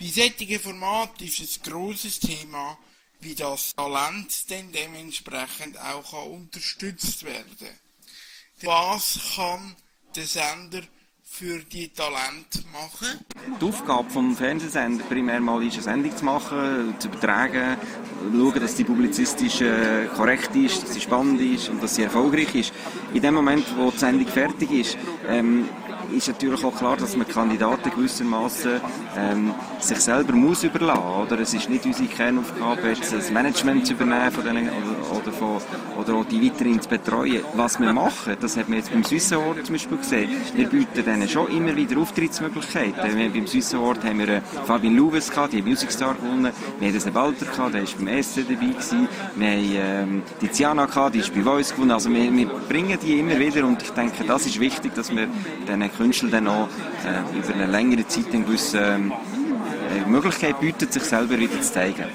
[0.00, 2.76] Bei solchen Formaten ist es ein grosses Thema,
[3.20, 7.56] wie das Talent dann dementsprechend auch kann unterstützt werden
[8.62, 9.76] Was kann
[10.16, 10.82] der Sender
[11.22, 13.24] für die Talente machen?
[13.60, 17.78] Die Aufgabe des Fernsehsender primär mal ist, eine Sendung zu machen, zu übertragen,
[18.32, 22.52] schauen, dass die publizistisch äh, korrekt ist, dass sie spannend ist und dass sie erfolgreich
[22.56, 22.72] ist.
[23.14, 25.68] In dem Moment, wo die Sendung fertig ist, ähm,
[26.12, 28.80] ist natürlich auch klar, dass man Kandidaten gewissermaßen
[29.16, 31.40] ähm, sich selber muss überlassen oder?
[31.40, 35.58] Es ist nicht unsere Kernaufgabe, jetzt das Management zu übernehmen von denen, oder, oder, von,
[35.98, 37.42] oder auch die weiterhin zu betreuen.
[37.54, 41.04] Was wir machen, das hat man jetzt beim Swiss Award zum Beispiel gesehen, wir bieten
[41.04, 43.16] denen schon immer wieder Auftrittsmöglichkeiten.
[43.16, 46.88] Wir, beim Swiss Award haben wir äh, Fabian Louves gehabt, die Music Star gewonnen, wir
[46.88, 50.86] haben den Walter gehabt, der war beim SC dabei gewesen, wir haben ähm, die Tiana
[50.86, 53.90] gehabt, die ist bei uns gewonnen, also wir, wir bringen die immer wieder und ich
[53.90, 55.28] denke, das ist wichtig, dass wir
[55.66, 56.68] diesen Künstler dann auch
[57.04, 62.06] äh, über eine längere Zeit eine gewisse äh, Möglichkeit bietet, sich selber wieder zu zeigen.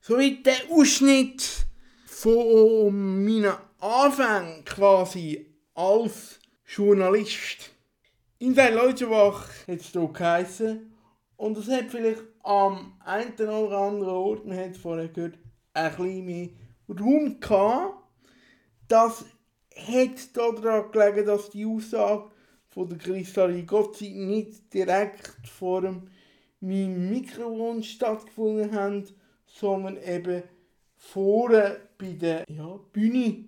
[0.00, 1.66] Soweit der Ausschnitt
[2.06, 7.70] von meinen Anfängen quasi als Journalist.
[8.38, 10.92] In der Leutschenbach hat es hier geheißen,
[11.36, 15.38] und es hat vielleicht am einen oder anderen Ort, man hat es vorher gehört,
[15.74, 16.48] ein bisschen mehr
[16.88, 17.95] Raum gehabt.
[18.88, 19.24] Das
[19.74, 22.30] hat daran gelegen, dass die Aussage
[22.68, 25.82] von der Kristalli Gott sei nicht direkt vor
[26.60, 29.12] meinem Mikrofon stattgefunden hat,
[29.46, 30.42] sondern eben
[30.96, 33.44] vorne bei der ja, Bühne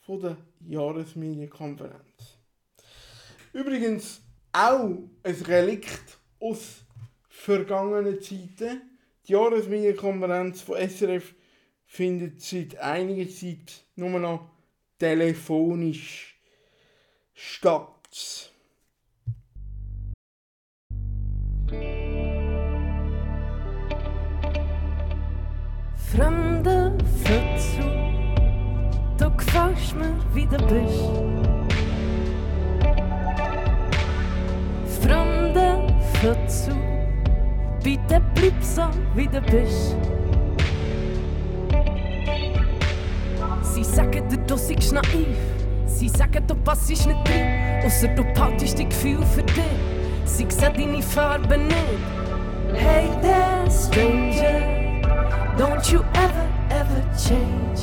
[0.00, 0.36] von der
[0.66, 2.38] Jahresmedienkonferenz.
[3.52, 4.20] Übrigens
[4.52, 6.84] auch ein Relikt aus
[7.28, 8.82] vergangenen Zeiten.
[9.26, 11.34] Die Jahresmedienkonferenz von SRF
[11.90, 14.48] findet seit einiger Zeit nur noch
[14.96, 16.40] telefonisch
[17.34, 18.52] statt.
[26.12, 26.96] Fremde
[27.58, 27.82] zu,
[29.18, 31.10] du gefällst mir, wie du bist.
[35.02, 35.88] Fremde
[36.46, 36.70] zu,
[37.82, 40.19] bitte bleib so, wie du bist.
[43.82, 45.26] Sie sagen dir, du seist naiv.
[45.86, 47.82] Sie sagen, du passst nicht rein.
[47.82, 49.64] Ausser du behaltest die Gefühl für dich.
[50.26, 51.76] Sie sehen deine Farbe nicht.
[52.74, 55.00] Hey there, stranger.
[55.56, 57.80] Don't you ever, ever change.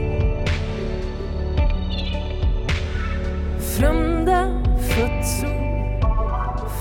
[3.77, 5.99] Fremde Fötzel,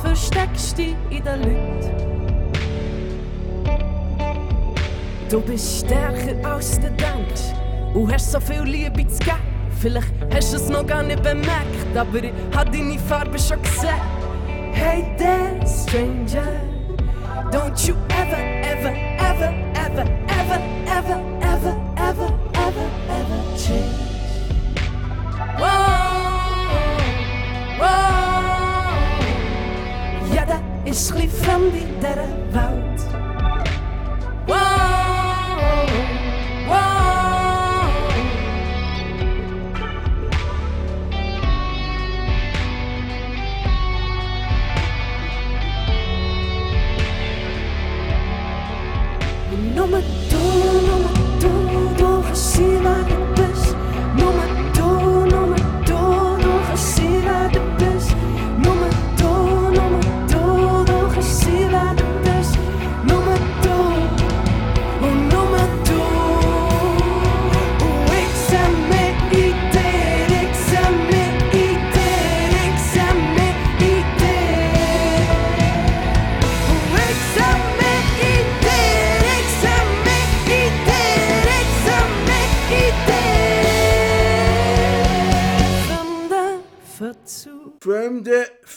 [0.03, 1.90] versteckst dich in den Leuten.
[5.29, 7.53] Du bist stärker als du denkst
[7.92, 9.37] und hast so viel Liebe zu geben.
[9.81, 13.90] Vielleicht hast du es noch gar nicht bemerkt, aber ich hab deine Farbe schon gesehen.
[14.72, 16.48] Hey there, stranger,
[17.51, 19.71] Don't you ever, ever, ever,
[21.04, 23.98] ever, ever, ever, ever, ever, change.
[25.58, 26.18] Wow,
[27.78, 28.92] wow.
[30.32, 32.91] Ja, dat is lief van die derde woud.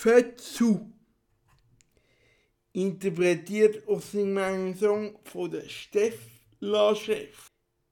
[0.05, 0.85] Verzoek.
[2.73, 6.19] Interpretiert aus dem Song von der Steff
[6.59, 7.47] La Chef.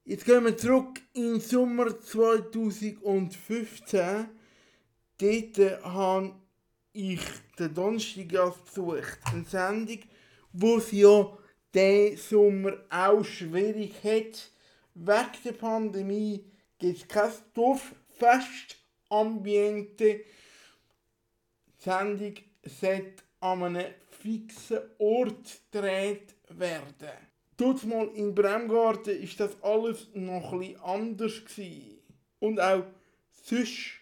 [0.05, 4.27] Jetzt gehen wir zurück in den Sommer 2015.
[5.17, 6.35] Dort habe
[6.91, 7.21] ich
[7.57, 8.27] den Donnerstag
[8.63, 9.17] besucht.
[9.23, 10.01] Eine Sendung,
[10.51, 11.35] wo sie ja
[11.73, 14.51] diesen Sommer auch schwierig hat.
[14.93, 16.45] Wegen der Pandemie
[16.77, 20.25] gibt es kein Dorffest-Ambiente.
[21.83, 27.11] Die Sendung sollte an einem fixen Ort gedreht werden.
[27.57, 31.99] Dort mal in Bremgarten ist das alles noch etwas anders gewesen.
[32.39, 32.83] Und auch
[33.31, 33.99] sonst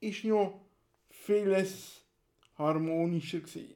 [0.00, 0.60] ist noch
[1.10, 2.04] vieles
[2.56, 3.74] harmonischer gewesen.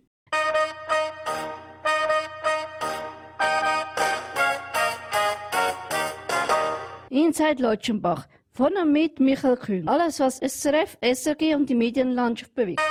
[7.10, 8.28] Inside Lotschenbach.
[8.52, 9.88] Von und mit Michael Kühn.
[9.88, 12.82] Alles, was SRF, SRG und die Medienlandschaft bewegt.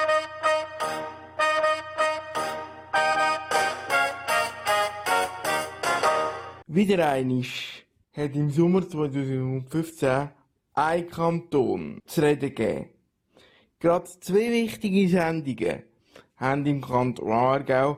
[6.78, 10.30] Wieder einisch hat im Sommer 2015
[10.76, 12.90] ein Kanton zu reden gegeben.
[13.80, 15.82] Gerade zwei wichtige Sendungen
[16.36, 17.98] haben im Kanton Aargau,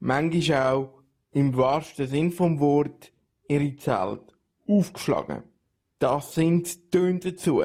[0.00, 3.12] manchmal auch im wahrsten Sinn vom Wort,
[3.48, 4.34] ihre Zelte
[4.68, 5.44] aufgeschlagen.
[5.98, 7.62] Das sind Töne dazu.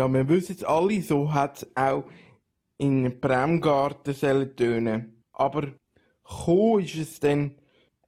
[0.00, 2.04] Ja, wir wissen es alle, so hat es auch
[2.78, 5.22] in Bremgarten sollen tönen.
[5.30, 7.54] Aber gekommen ist es dann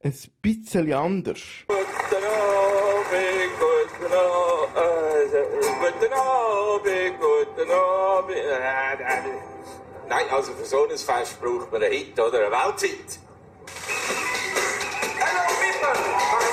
[0.03, 1.43] ein bisschen anders.
[1.67, 5.33] Guten Abend, guten Abend,
[5.83, 8.37] guten Abend, guten Abend.
[10.09, 13.21] Nein, also für so ein Fest braucht man einen Hit oder eine Weltzeit.
[15.19, 16.52] Hello people,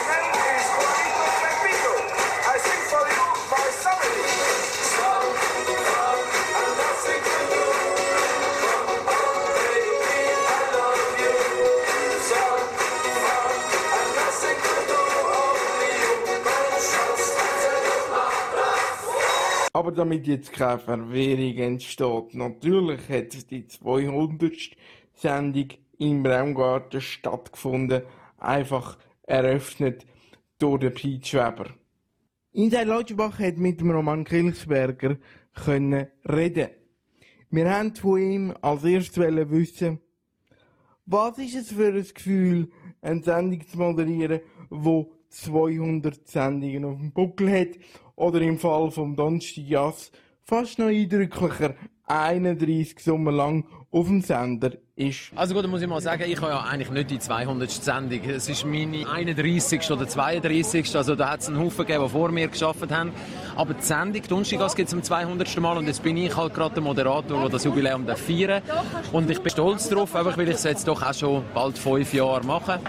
[19.79, 24.51] Aber damit jetzt keine Verwirrung entsteht, natürlich hat die 200.
[25.13, 28.01] Sendung im Bremgarten stattgefunden,
[28.37, 30.05] einfach eröffnet
[30.57, 31.67] durch den Piet Schweber.
[32.51, 35.15] Inside Lodgebach hat mit dem Roman Kilchsberger
[35.53, 36.71] können reden.
[37.49, 39.17] Wir haben von ihm als erstes
[39.49, 40.01] wissen,
[41.05, 42.69] was ist es für ein Gefühl,
[43.01, 47.69] eine Sendung zu moderieren, wo 200 Sendungen auf dem Buckel hat
[48.20, 50.11] oder im Fall vom Donnerstag Jass
[50.43, 55.32] fast noch eindrücklicher 31 Sommer lang auf dem Sender ist.
[55.36, 57.70] Also gut, dann muss ich mal sagen, ich habe ja eigentlich nicht die 200.
[57.70, 58.22] Sendung.
[58.28, 59.89] Es ist meine 31.
[59.91, 60.95] oder 32.
[60.95, 63.11] Also da hat es einen Haufen gegeben, die vor mir geschafft haben.
[63.55, 65.59] Aber die Sendung, Donnerstag gibt es zum 200.
[65.59, 68.61] Mal und jetzt bin ich halt gerade der Moderator, der das Jubiläum feiern.
[69.11, 72.13] Und ich bin stolz darauf, einfach weil ich es jetzt doch auch schon bald fünf
[72.13, 72.80] Jahre mache.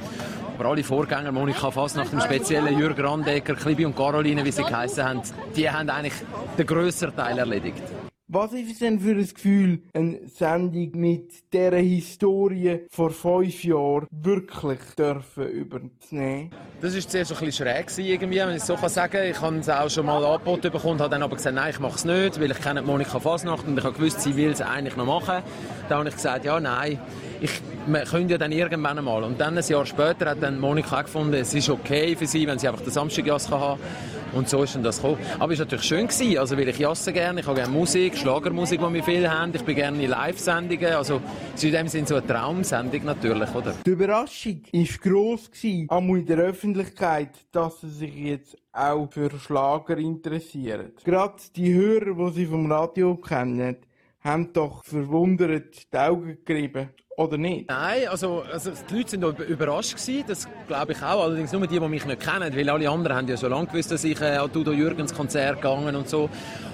[0.61, 4.63] Aber alle Vorgänger, Monika Fass nach dem speziellen Jürg Randecker, Klibi und Caroline, wie sie
[4.63, 5.23] geheißen haben,
[5.57, 6.13] die haben eigentlich
[6.59, 7.83] den grösseren Teil erledigt.
[8.29, 14.07] Was ist es denn für ein Gefühl, eine Sendung mit dieser Historie vor fünf Jahren
[14.11, 16.51] wirklich dürfen übernehmen?
[16.83, 19.31] Das war zuerst ein bisschen schräg, gewesen, irgendwie, wenn ich es so kann sagen kann.
[19.31, 21.97] Ich habe es auch schon mal angeboten bekommen, habe dann aber gesagt, nein, ich mache
[21.97, 24.97] es nicht, weil ich kenne Monika Fasnacht und ich habe gewusst, sie will es eigentlich
[24.97, 25.43] noch machen.
[25.89, 27.01] Dann habe ich gesagt, ja, nein,
[27.41, 29.25] ich, wir können ja dann irgendwann einmal.
[29.25, 32.47] Und dann ein Jahr später hat dann Monika auch gefunden, es ist okay für sie,
[32.47, 34.31] wenn sie einfach den Samstagjass haben kann.
[34.33, 35.19] Und so ist dann das gekommen.
[35.39, 38.17] Aber es war natürlich schön, gewesen, also weil ich jasse gerne, ich habe gerne Musik,
[38.17, 41.21] Schlagermusik, die wir viel haben, ich bin gerne in Live-Sendungen, also
[41.61, 43.75] in dem Sinne so eine Traumsendung natürlich, oder?
[43.85, 49.31] Die Überraschung war gross, gewesen, auch in der Öffentlichkeit, dass sie sich jetzt auch für
[49.37, 50.93] Schlager interessieren.
[51.05, 53.79] Gerade die Hörer, die sie vom Radio kennen,
[54.23, 56.91] haben doch verwundert die Augen gerieben.
[57.21, 57.69] Oder nicht?
[57.69, 61.23] Nein, also, also die Leute sind überrascht gewesen, das glaube ich auch.
[61.23, 63.93] Allerdings nur die, die mich nicht kennen, weil alle anderen haben ja schon lange gewusst,
[63.93, 66.31] dass ich äh, an Udo Jürgens Konzert gegangen und so.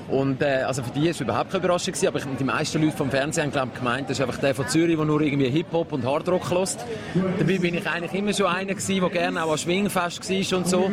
[0.09, 2.97] Und äh, also für die war es überhaupt keine Überraschung aber ich, die meisten Leute
[2.97, 5.93] vom Fernsehen haben glaub, gemeint, das ist einfach der von Zürich, der nur irgendwie Hip-Hop
[5.93, 6.77] und Hardrock hört.
[7.39, 10.69] Dabei bin ich eigentlich immer schon einer gewesen, der gerne auch an Schwingfest war und
[10.69, 10.91] so.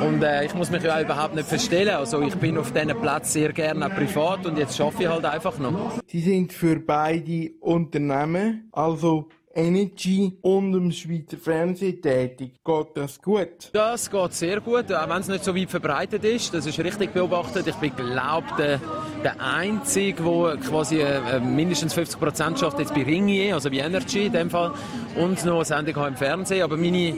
[0.00, 1.96] Und äh, ich muss mich ja überhaupt nicht verstellen.
[1.96, 5.24] Also ich bin auf diesen Plätzen sehr gerne auch privat und jetzt arbeite ich halt
[5.24, 6.00] einfach noch.
[6.06, 12.52] Sie sind für beide Unternehmen, also Energy und dem Schweizer Fernsehen tätig.
[12.62, 13.70] Geht das gut?
[13.72, 16.52] Das geht sehr gut, auch wenn es nicht so weit verbreitet ist.
[16.52, 17.66] Das ist richtig beobachtet.
[17.66, 18.80] Ich bin, glaube der,
[19.24, 24.32] der Einzige, der quasi äh, mindestens 50% schafft jetzt bei Ringier, also bei Energy in
[24.32, 24.72] dem Fall,
[25.16, 26.62] und noch eine Sendung im Fernsehen.
[26.62, 27.14] Aber meine,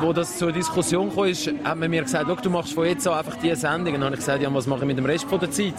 [0.00, 3.18] wo das zur Diskussion kam, ist, hat man mir gesagt, du machst von jetzt an
[3.18, 3.94] einfach diese Sendung.
[3.94, 5.74] Und dann habe ich gesagt, ja, was mache ich mit dem Rest von der Zeit?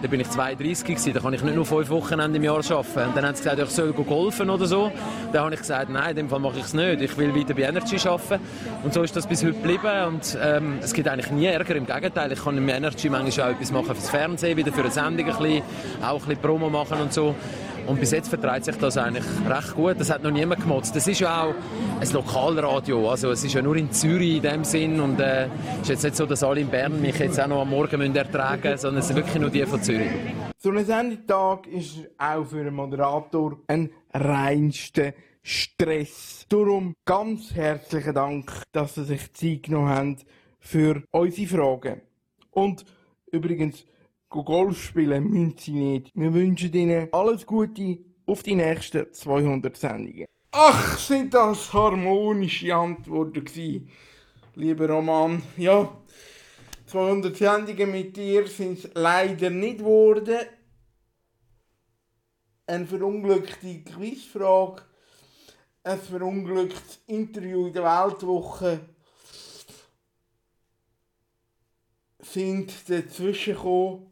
[0.00, 3.08] Da bin ich 32 gewesen, da kann ich nicht nur fünf Wochenende im Jahr arbeiten.
[3.08, 4.92] Und dann haben sie gesagt, ich soll golfen oder so.
[5.32, 7.00] Dann habe ich gesagt, nein, in dem Fall mache ich es nicht.
[7.00, 8.40] Ich will weiter bei Energy arbeiten.
[8.84, 10.04] Und so ist das bis heute geblieben.
[10.06, 11.74] Und ähm, es gibt eigentlich nie Ärger.
[11.74, 14.90] Im Gegenteil, ich kann im Energy manchmal auch etwas machen fürs Fernsehen, wieder für eine
[14.92, 15.62] Sendung ein bisschen,
[16.00, 17.34] auch ein bisschen Promo machen und so.
[17.88, 19.98] Und bis jetzt vertreibt sich das eigentlich recht gut.
[19.98, 20.94] Das hat noch niemand gemotzt.
[20.94, 21.54] Das ist ja auch
[21.98, 23.10] ein Lokalradio.
[23.10, 25.00] Also es ist ja nur in Zürich in dem Sinn.
[25.00, 25.48] Und es äh,
[25.80, 28.14] ist jetzt nicht so, dass alle in Bern mich jetzt auch noch am Morgen müssen
[28.14, 30.10] ertragen müssen, sondern es sind wirklich nur die von Zürich.
[30.58, 36.44] So ein Sendetag ist auch für einen Moderator ein reinster Stress.
[36.50, 40.16] Darum ganz herzlichen Dank, dass Sie sich Zeit genommen haben
[40.60, 42.02] für unsere Fragen.
[42.50, 42.84] Und
[43.32, 43.86] übrigens,
[44.28, 46.10] Golf spielen müssen Sie nicht.
[46.14, 50.26] Wir wünschen Ihnen alles Gute auf die nächsten 200 Sendungen.
[50.52, 53.90] Ach, sind das harmonische Antworten gewesen,
[54.54, 55.42] lieber Roman.
[55.56, 55.90] Ja,
[56.86, 60.40] 200 Sendungen mit dir sind es leider nicht geworden.
[62.66, 64.82] Eine verunglückte Quizfrage,
[65.84, 68.80] ein verunglücktes Interview in der Weltwoche
[72.20, 74.07] sind dazwischen gekommen.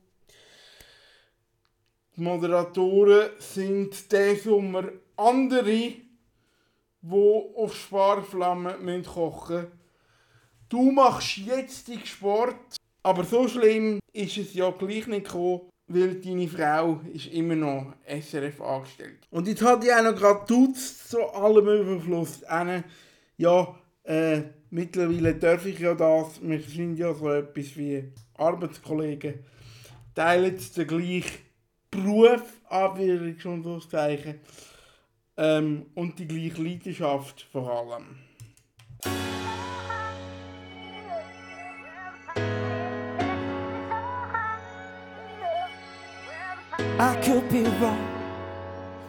[2.17, 4.85] Die Moderatoren sind diesen Sommer
[5.17, 5.93] andere,
[7.03, 9.73] die auf Sparflammen kochen müssen.
[10.71, 16.15] Du machst jetzt die Sport, aber so schlimm ist es ja gleich nicht gekommen, weil
[16.15, 19.27] deine Frau ist immer noch SRF angestellt.
[19.31, 22.41] Und jetzt hat ich auch noch gerade duzt zu allem Überfluss.
[23.37, 24.41] Ja, äh,
[24.71, 26.41] mittlerweile darf ich ja das.
[26.41, 29.45] Wir sind ja so etwas wie Arbeitskollegen.
[30.15, 31.46] Teilen den gleichen
[31.97, 34.41] Schlusszeichen.
[35.39, 38.17] Ähm, und die gleiche Leidenschaft vor allem.
[46.99, 48.09] I could be wrong,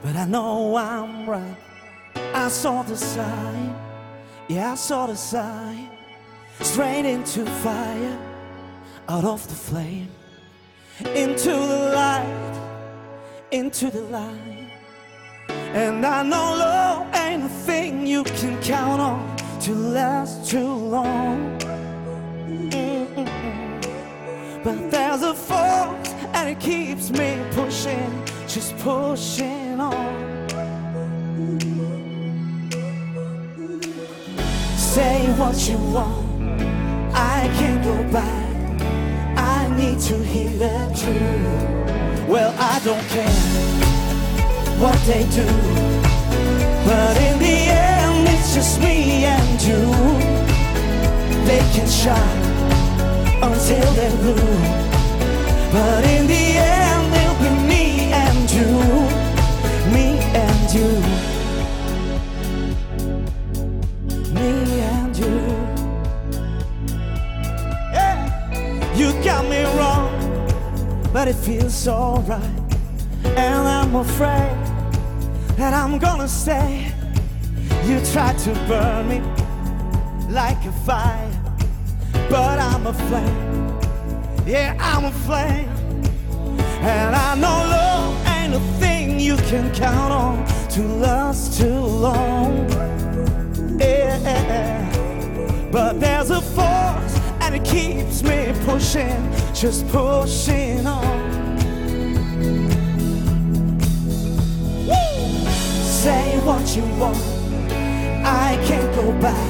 [0.01, 1.55] but I know I'm right.
[2.33, 3.73] I saw the sign,
[4.49, 5.89] yeah, I saw the sign.
[6.59, 8.17] Straight into fire,
[9.07, 10.09] out of the flame,
[11.15, 12.76] into the light,
[13.51, 14.71] into the light.
[15.49, 21.57] And I know love ain't a thing you can count on to last too long.
[24.63, 28.11] But there's a force and it keeps me pushing,
[28.47, 30.49] just pushing on.
[34.75, 36.61] Say what you want,
[37.13, 38.81] I can't go back.
[39.37, 42.06] I need to hear the truth.
[42.27, 43.39] Well, I don't care
[44.83, 45.47] what they do,
[46.85, 49.81] but in the end, it's just me and you.
[51.47, 52.43] They can shine
[53.41, 54.57] until they're blue.
[55.71, 58.69] But in the end, it'll be me and you,
[59.95, 60.07] me
[60.45, 60.89] and you,
[64.35, 64.49] me
[64.93, 65.35] and you.
[67.95, 68.17] Yeah.
[68.97, 69.96] You got me wrong,
[71.17, 72.43] but it feels alright.
[73.23, 74.55] And I'm afraid
[75.57, 76.93] that I'm gonna stay.
[77.85, 79.19] You tried to burn me
[80.29, 81.31] like a fire,
[82.29, 83.79] but I'm a flame.
[84.45, 85.69] Yeah, I'm a flame.
[86.95, 90.45] And I know love ain't a thing you can count on
[90.75, 92.69] to last too long.
[93.79, 96.86] Yeah, but there's a force
[97.77, 99.21] keeps me pushing,
[99.53, 101.59] just pushing on.
[106.01, 107.21] Say what you want,
[108.25, 109.49] I can't go back.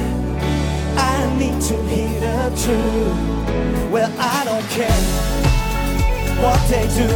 [0.97, 3.91] I need to hear the truth.
[3.93, 5.03] Well, I don't care
[6.43, 7.11] what they do,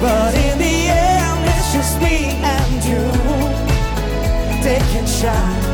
[0.00, 0.76] but in the
[1.06, 2.16] end, it's just me
[2.54, 3.04] and you.
[4.66, 5.64] They can shine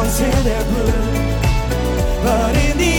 [0.00, 1.06] until they're blue,
[2.22, 2.95] but in the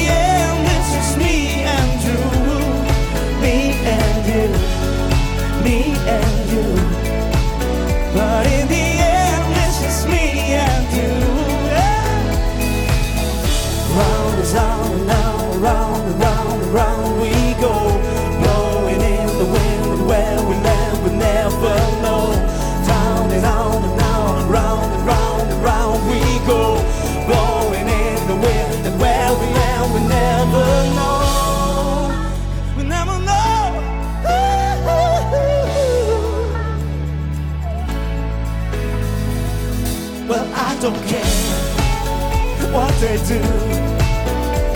[40.89, 43.41] don't care what they do.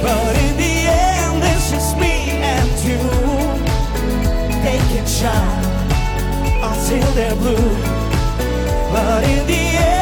[0.03, 2.99] But in the end, it's just me and you.
[4.63, 5.63] They can shine
[6.69, 7.69] until they're blue.
[8.91, 10.00] But in the end,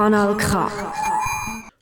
[0.00, 0.72] Kanal K.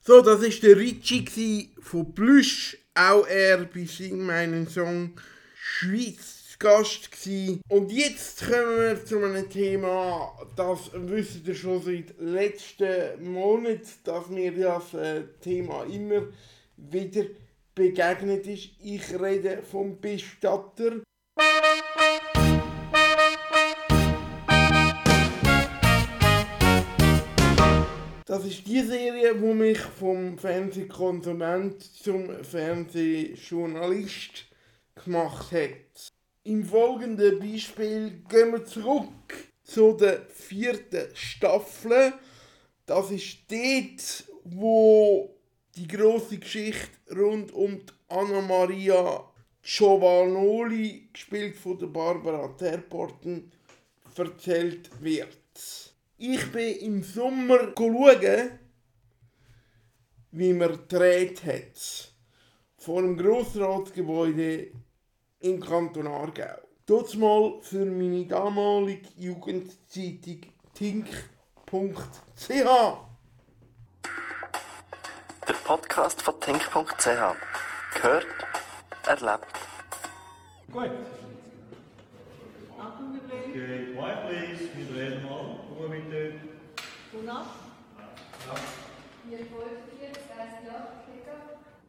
[0.03, 5.13] So, das ist der Ritchie gsi von Plüsch, auch er bei Sing meinen Song
[5.55, 7.61] Schweiz Gast gsi.
[7.69, 14.27] Und jetzt kommen wir zu einem Thema, das wisst ihr schon seit letzten Monat, dass
[14.31, 16.23] mir das äh, Thema immer
[16.77, 17.23] wieder
[17.73, 18.71] begegnet ist.
[18.83, 21.03] Ich rede vom Bestatter.
[28.39, 34.47] Das ist die Serie, die mich vom Fernsehkonsument zum Fernsehjournalist
[34.95, 36.13] gemacht hat.
[36.45, 39.35] Im folgenden Beispiel gehen wir zurück
[39.65, 42.13] zu der vierten Staffel.
[42.87, 45.35] Das ist dort, wo
[45.75, 49.25] die große Geschichte rund um Anna Maria
[49.65, 53.51] Giovanoli, gespielt von Barbara Terporten,
[54.17, 55.88] erzählt wird.
[56.21, 58.59] Ich bin im Sommer schauen,
[60.33, 62.13] wie man gedreht hat.
[62.77, 64.73] Vor dem Grossratsgebäude
[65.39, 66.59] im Kanton Aargau.
[66.87, 70.41] Dort mal für meine damalige Jugendzeitung
[70.75, 72.49] tink.ch.
[75.47, 77.07] Der Podcast von Tink.ch.
[77.95, 78.27] Gehört,
[79.07, 79.47] erlebt.
[80.73, 80.91] Gut.
[83.51, 84.69] Okay, quiet please.
[84.75, 85.59] Wir drehen mal.
[85.79, 86.35] Ruhe bitte.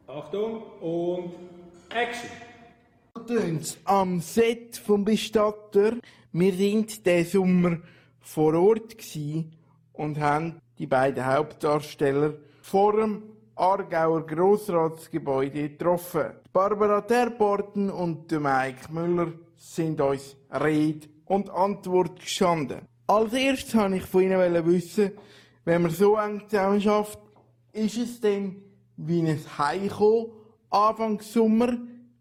[0.06, 1.32] Achtung und
[1.88, 2.30] Action.
[3.26, 5.94] Tönt's am Set vom Bestatter.
[6.32, 7.78] Wir sind diesen Sommer
[8.20, 9.46] vor Ort gsi
[9.94, 13.22] und haben die beiden Hauptdarsteller vor dem
[13.54, 16.32] Aargauer Grossratsgebäude getroffen.
[16.52, 22.89] Barbara Terporten und Mike Müller sind uns Rede und Antwort gestanden.
[23.10, 25.10] Als erstes wollte ich von ihnen wissen,
[25.64, 27.18] wenn man so eng zusammen schafft,
[27.72, 28.62] ist es denn
[28.96, 30.26] wie ein Heimkommen
[30.70, 31.76] Anfang Sommer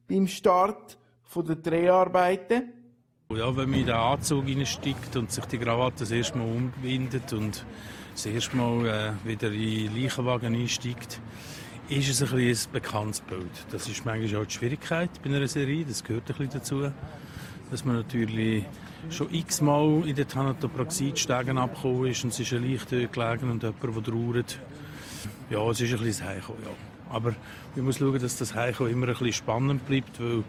[0.07, 0.97] beim Start
[1.35, 2.73] der Dreharbeiten?
[3.31, 7.33] Ja, wenn man in den Anzug reinsteigt und sich die Krawatte das erste Mal umbindet
[7.33, 7.63] und
[8.15, 11.21] das erste Mal äh, wieder in den Leichenwagen einsteigt,
[11.87, 13.51] ist es ein, ein bekanntes Bild.
[13.69, 16.91] Das ist manchmal auch die Schwierigkeit bei einer Serie, das gehört ein bisschen dazu.
[17.71, 18.65] Dass man natürlich
[19.09, 23.13] schon x-mal in der Thanatopraxie die Stegen abgekommen ist und es ist ein Leicht dort
[23.13, 24.59] gelegen und jemand, der trauert.
[25.49, 26.71] Ja, es ist ein bisschen Heimkommen, ja.
[27.11, 27.33] Aber
[27.75, 30.43] man muss schauen, dass das Heimkommen immer ein bisschen spannend bleibt, weil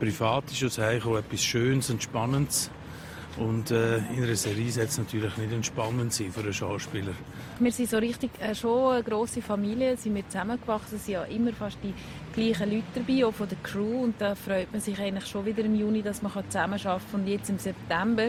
[0.00, 2.70] privat ist das Heimkommen etwas Schönes und Spannendes.
[3.38, 7.12] Und äh, in einer Serie sollte es natürlich nicht entspannend sein für einen Schauspieler.
[7.60, 11.52] Wir sind so richtig äh, schon eine grosse Familie, sind wir zusammengewachsen, sind ja immer
[11.54, 11.94] fast die
[12.34, 14.02] gleichen Leute dabei, auch von der Crew.
[14.02, 17.20] Und da freut man sich eigentlich schon wieder im Juni, dass man zusammenarbeiten kann.
[17.20, 18.28] Und jetzt im September,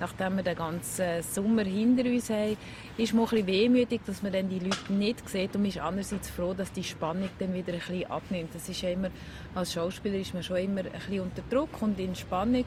[0.00, 2.56] nachdem wir den ganzen Sommer hinter uns haben,
[2.96, 5.54] ist man ein bisschen wehmütig, dass man dann die Leute nicht sieht.
[5.54, 8.52] Und man ist andererseits froh, dass die Spannung dann wieder ein bisschen abnimmt.
[8.52, 9.10] Das ist ja immer,
[9.54, 12.64] als Schauspieler ist man schon immer ein bisschen unter Druck und in Spannung.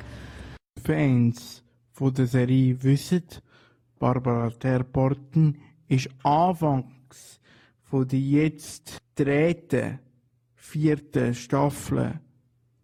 [0.81, 1.62] Fans
[1.93, 3.23] von der Serie wissen,
[3.99, 7.39] Barbara Terporten ist anfangs
[7.83, 9.99] von der jetzt drehten
[10.55, 12.19] vierten Staffel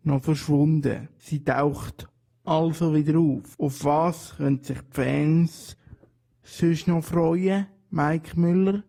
[0.03, 1.09] noch verschwunden.
[1.17, 2.07] Sie taucht
[2.45, 3.59] also wieder auf.
[3.59, 5.75] Auf was können sich die Fans
[6.43, 8.83] sonst noch freuen, Mike Müller?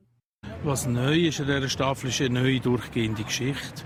[0.62, 3.83] Was neu ist in dieser Staffel, ist eine neue durchgehende Geschichte,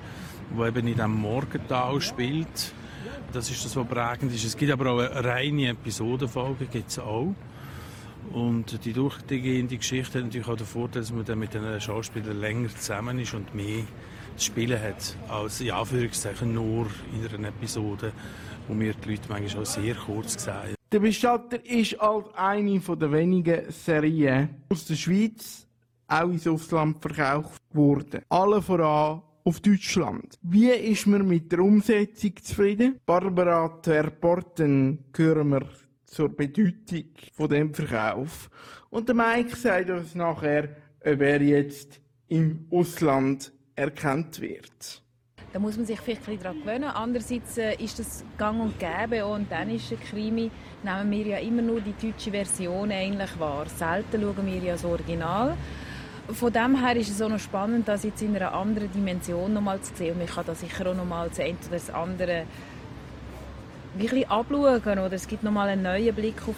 [0.57, 2.75] die eben in diesem Morgental spielt.
[3.35, 4.45] Das ist das, was prägend ist.
[4.45, 7.35] Es gibt aber auch eine reine Episodenfolge, es auch.
[8.33, 12.39] Und die durchgehende Geschichte hat natürlich auch den Vorteil, dass man dann mit den Schauspielern
[12.39, 13.83] länger zusammen ist und mehr
[14.37, 18.13] zu spielen hat, als in Anführungszeichen nur in einer Episode,
[18.69, 20.77] wo wir die Leute manchmal auch sehr kurz sehen.
[20.93, 25.67] Der Bestatter ist als eine der wenigen Serien aus der Schweiz
[26.07, 28.23] auch ins Ausland verkauft worden.
[28.29, 30.39] Alle voran auf Deutschland.
[30.43, 32.99] Wie ist man mit der Umsetzung zufrieden?
[33.05, 35.69] Barbara Terporten hören wir
[36.07, 38.49] zur Bedeutung von dem Verkauf.
[38.91, 40.69] Und der Mike sagt uns nachher,
[41.05, 45.03] ob er jetzt im Ausland erkannt wird.
[45.53, 46.85] Da muss man sich vielleicht ein daran gewöhnen.
[46.85, 49.25] Andererseits äh, ist das gang und gäbe.
[49.25, 50.51] Auch ein dänischer Krimi
[50.83, 53.67] nehmen wir ja immer nur die deutsche Version eigentlich wahr.
[53.69, 55.57] Selten schauen wir ja das Original.
[56.33, 59.81] Von dem her ist es auch noch spannend, das jetzt in einer anderen Dimension nochmal
[59.81, 60.13] zu sehen.
[60.13, 62.45] Und man kann da sicher auch nochmal das eine oder das andere
[63.97, 64.99] wirklich abschauen.
[64.99, 66.57] Oder es gibt nochmal einen neuen Blick auf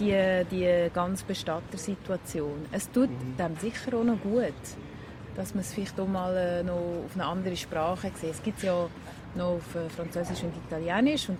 [0.00, 2.66] die, die ganze Bestattersituation.
[2.72, 3.36] Es tut mhm.
[3.36, 4.52] dem sicher auch noch gut,
[5.36, 8.30] dass man es vielleicht auch mal äh, noch auf eine andere Sprache sieht.
[8.30, 8.86] Es gibt es ja
[9.34, 11.38] noch auf äh, Französisch und Italienisch und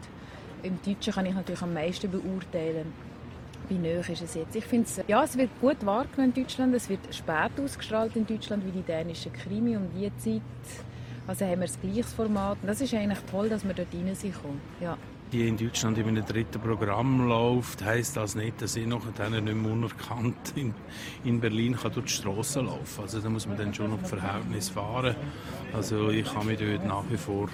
[0.62, 2.93] im Deutschen kann ich natürlich am meisten beurteilen,
[3.69, 4.55] wie nah ist es jetzt.
[4.57, 8.65] Ich finde ja, es wird gut wahrgenommen in Deutschland, es wird spät ausgestrahlt in Deutschland,
[8.67, 10.43] wie die dänischen Krimi um die Zeit.
[11.27, 14.15] Also haben wir das gleiche Format und das ist eigentlich toll, dass wir dort rein
[14.15, 14.35] sind.
[14.81, 14.99] Ja
[15.35, 19.19] die in Deutschland in einem dritten Programm läuft, heisst das nicht, dass ich noch nicht
[19.19, 20.73] mehr unerkannt in,
[21.25, 24.69] in Berlin kann durch die Straßen laufen Also da muss man dann schon noch Verhältnis
[24.69, 25.17] fahren.
[25.73, 27.49] Also ich kann mich dort nach wie vor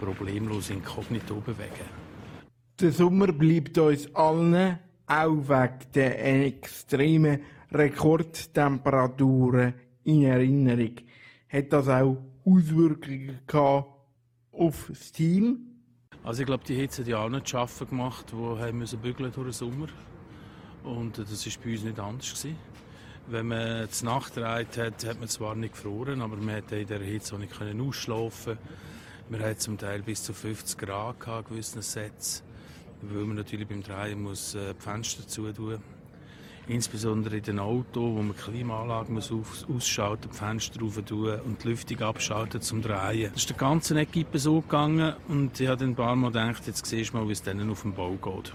[0.00, 1.88] problemlos inkognito bewegen.
[2.80, 4.78] Der Sommer bleibt uns allen
[5.08, 7.40] auch wegen der extremen
[7.72, 10.96] Rekordtemperaturen in Erinnerung.
[11.48, 13.88] Hat das auch Auswirkungen gehabt
[14.52, 15.68] auf das Team?
[16.24, 19.32] Also ich glaube, die Hitze hat ja auch nicht schaffen gemacht, die haben müssen bügeln
[19.32, 19.86] durch den Sommer.
[20.84, 22.56] Und das war bei uns nicht anders gewesen.
[23.28, 26.86] Wenn man die Nacht gereiht hat, hat man zwar nicht gefroren, aber man konnte in
[26.86, 28.56] der Hitze auch nicht ausschlafen.
[29.28, 32.42] Wir hatten zum Teil bis zu 50 Grad gehabt, gewissen Sets,
[33.02, 35.78] weil man natürlich beim Drehen muss äh, die Fenster zutun
[36.68, 41.40] insbesondere in den Autos, wo man die Klimaanlage muss aus ausschalten, die Fenster rauf tun
[41.44, 43.30] und die Lüftung abschalten zum Drehen.
[43.32, 46.66] Das ist der ganzen Equipe so gegangen und ich habe dann ein paar Mal gedacht,
[46.66, 48.52] jetzt siehst du mal, wie es dann auf dem Bau geht.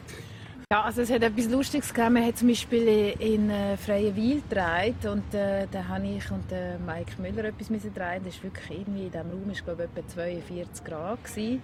[0.72, 2.16] Ja, also es hat etwas Lustiges gegeben.
[2.16, 6.80] Wir haben zum Beispiel in äh, Freienwil gedreht und äh, da habe ich und äh,
[6.80, 8.24] Mike Müller etwas müssen drehen.
[8.26, 11.62] Das ist wirklich irgendwie in diesem Raum ist glaube etwa 42 Grad gewesen.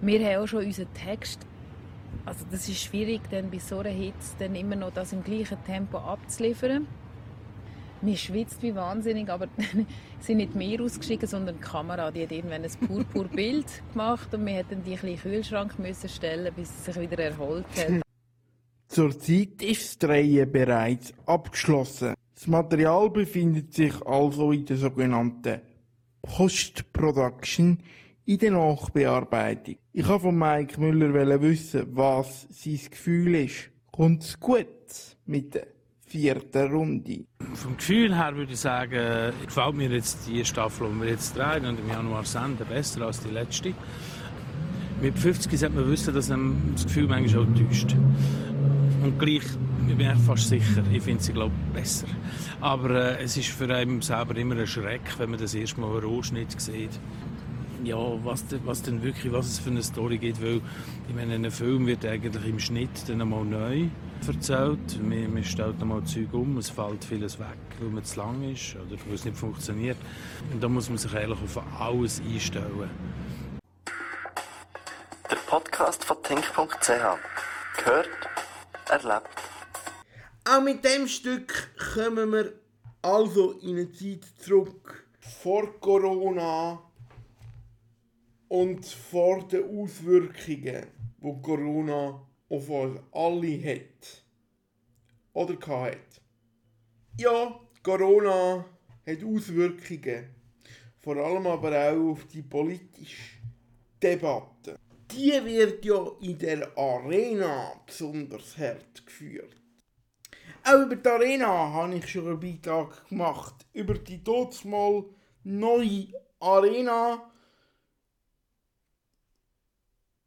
[0.00, 1.40] Wir haben auch schon unseren Text
[2.24, 5.62] also das ist schwierig, dann bei so einer Hitze dann immer noch das im gleichen
[5.64, 6.86] Tempo abzuliefern.
[8.00, 9.48] Man schwitzt wie wahnsinnig, aber
[10.20, 14.46] sind nicht mehr ausgestiegen, sondern die Kamera, die hat irgendwann ein purpur Bild gemacht und
[14.46, 18.02] wir hätten die ein Kühlschrank müssen stellen, bis es sich wieder erholt hat.
[18.88, 22.14] Zurzeit ist das Drehen bereits abgeschlossen.
[22.34, 25.60] Das Material befindet sich also in der sogenannten
[26.22, 27.78] Post-Production
[28.24, 29.76] in der Nachbearbeitung.
[29.98, 33.70] Ich habe von Mike Müller wissen, was sein Gefühl ist.
[33.90, 34.68] Kommt es gut
[35.26, 35.66] mit der
[36.06, 37.24] vierten Runde?
[37.54, 41.66] Vom Gefühl her würde ich sagen, gefällt mir jetzt die Staffel, die wir jetzt drehen
[41.66, 43.74] und im Januar senden, besser als die letzte.
[45.02, 47.96] Mit 50 sollte man wissen, dass einem das Gefühl manchmal auch täuscht.
[49.02, 49.42] Und gleich
[49.88, 52.06] ich bin ich fast sicher, ich finde sie glaube ich, besser.
[52.60, 55.90] Aber äh, es ist für einen selber immer ein Schreck, wenn man das erste Mal
[55.90, 57.00] einen Rohschnitt sieht
[57.84, 60.60] ja, was, was denn wirklich, was es für eine Story gibt, weil
[61.08, 63.86] ich meine, ein Film wird eigentlich im Schnitt dann einmal neu
[64.26, 65.02] erzählt.
[65.02, 68.76] Man, man stellt einmal Zeug um, es fällt vieles weg, weil man zu lang ist
[68.76, 69.98] oder weil es nicht funktioniert.
[70.52, 72.90] Und da muss man sich eigentlich auf alles einstellen.
[75.30, 76.88] Der Podcast von Think.ch
[77.78, 78.08] gehört,
[78.88, 79.28] erlebt.
[80.44, 82.52] Auch mit dem Stück kommen wir
[83.02, 86.82] also in eine Zeit zurück vor Corona
[88.48, 90.86] und vor den Auswirkungen,
[91.22, 94.24] die Corona auf uns alle hat.
[95.34, 96.22] Oder hat.
[97.18, 98.64] Ja, Corona
[99.06, 100.34] hat Auswirkungen.
[101.00, 103.38] Vor allem aber auch auf die politische
[104.02, 104.76] Debatte.
[105.10, 109.56] Die wird ja in der Arena besonders hart geführt.
[110.64, 113.66] Auch über die Arena habe ich schon einen Beitrag gemacht.
[113.72, 115.04] Über die dort mal
[115.44, 116.08] neue
[116.40, 117.30] Arena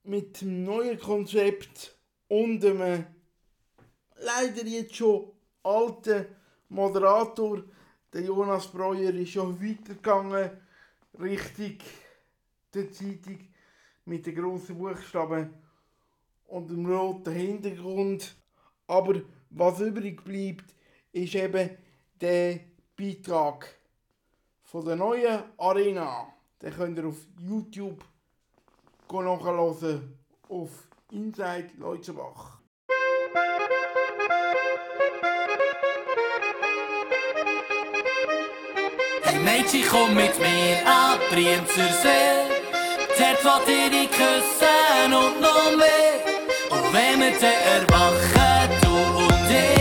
[0.04, 1.96] mit einem neuen Konzept
[2.28, 3.06] und einem
[4.16, 5.32] leider jetzt schon
[5.64, 6.26] alten
[6.70, 7.64] Moderator.
[8.14, 10.52] Der Jonas Breuer ist schon weitergegangen
[11.20, 11.78] Richtung
[12.74, 13.40] der Zeitung
[14.06, 15.54] mit den grossen Buchstaben
[16.48, 18.36] und dem roten Hintergrund.
[18.88, 20.74] Aber was übrig bleibt,
[21.12, 21.78] ist eben
[22.20, 22.60] der
[22.96, 23.68] Beitrag
[24.64, 26.34] von der neuen Arena.
[26.62, 28.04] Den könnt ihr auf YouTube
[29.14, 30.18] nachhören,
[30.50, 30.70] auf
[31.12, 32.60] Inside Leutzenbach.
[39.24, 42.62] Hey Mädchen, komm mit mir an Brienzersee.
[43.44, 46.22] Dort will ich dich küssen und noch mehr.
[46.70, 49.81] Und wenn wir dann erwachen, du und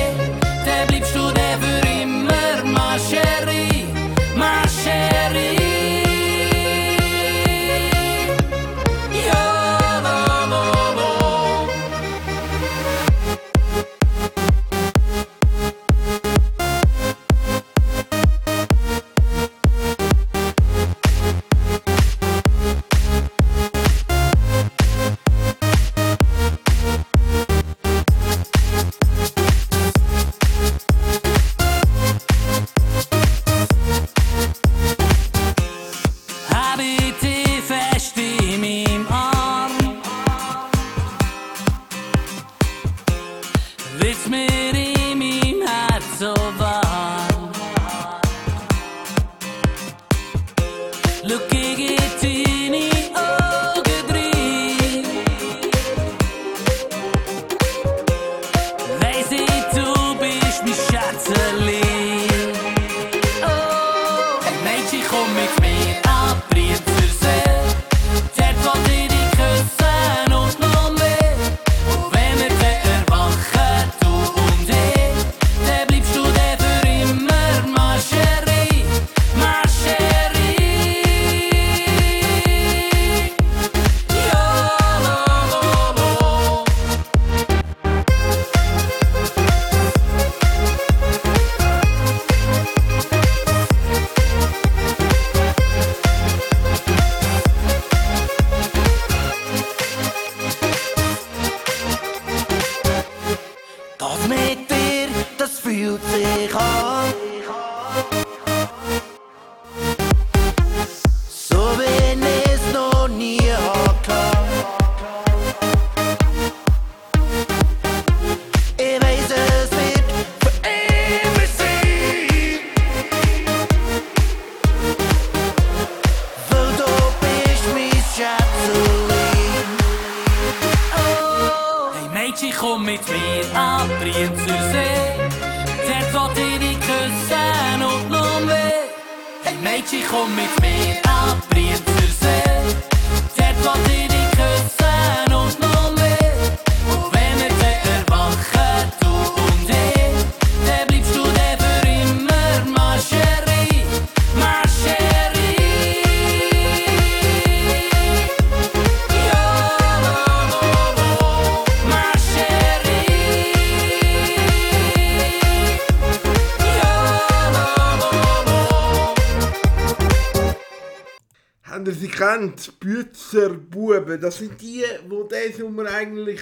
[174.11, 174.21] Buben.
[174.21, 176.41] Das sind die, die diesen Sommer eigentlich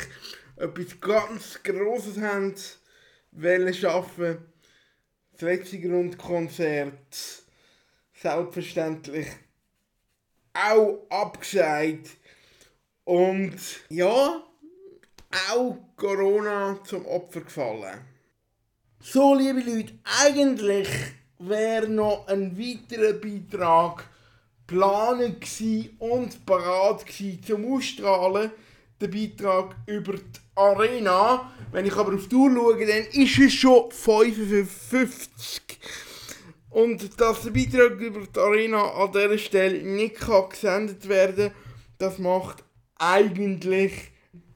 [0.57, 2.55] etwas ganz Grosses haben
[3.33, 4.39] wollen schaffen.
[5.33, 7.43] Das letzte Grundkonzert
[8.15, 9.29] selbstverständlich
[10.53, 12.09] auch abgesagt.
[13.05, 13.57] Und
[13.89, 14.43] ja,
[15.51, 18.01] auch Corona zum Opfer gefallen.
[19.01, 20.89] So, liebe Leute, eigentlich
[21.39, 24.05] wäre noch ein weiterer Beitrag
[24.69, 25.45] geplant
[25.99, 27.05] und parat
[27.45, 28.53] zum Ausstrahlen.
[29.01, 30.23] der Beitrag über die
[30.55, 31.53] Arena.
[31.73, 35.63] Wenn ich aber auf die Uhr schaue, dann ist es schon 55.
[36.71, 41.53] Und dass der Beitrag über die Arena an dieser Stelle nicht kann gesendet werden
[41.99, 42.65] das macht
[42.97, 43.93] eigentlich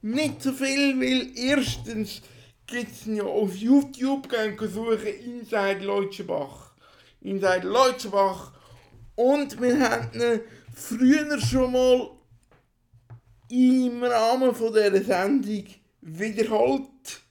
[0.01, 2.21] nicht so viel, weil erstens
[2.65, 6.71] gibt es ja auf YouTube, gehen suchen Inside Leutschenbach.
[7.21, 8.53] Inside Leutschenbach.
[9.15, 10.41] Und wir hatten ihn
[10.73, 12.11] früher schon mal
[13.49, 15.65] im Rahmen von dieser Sendung
[16.01, 17.21] wiederholt.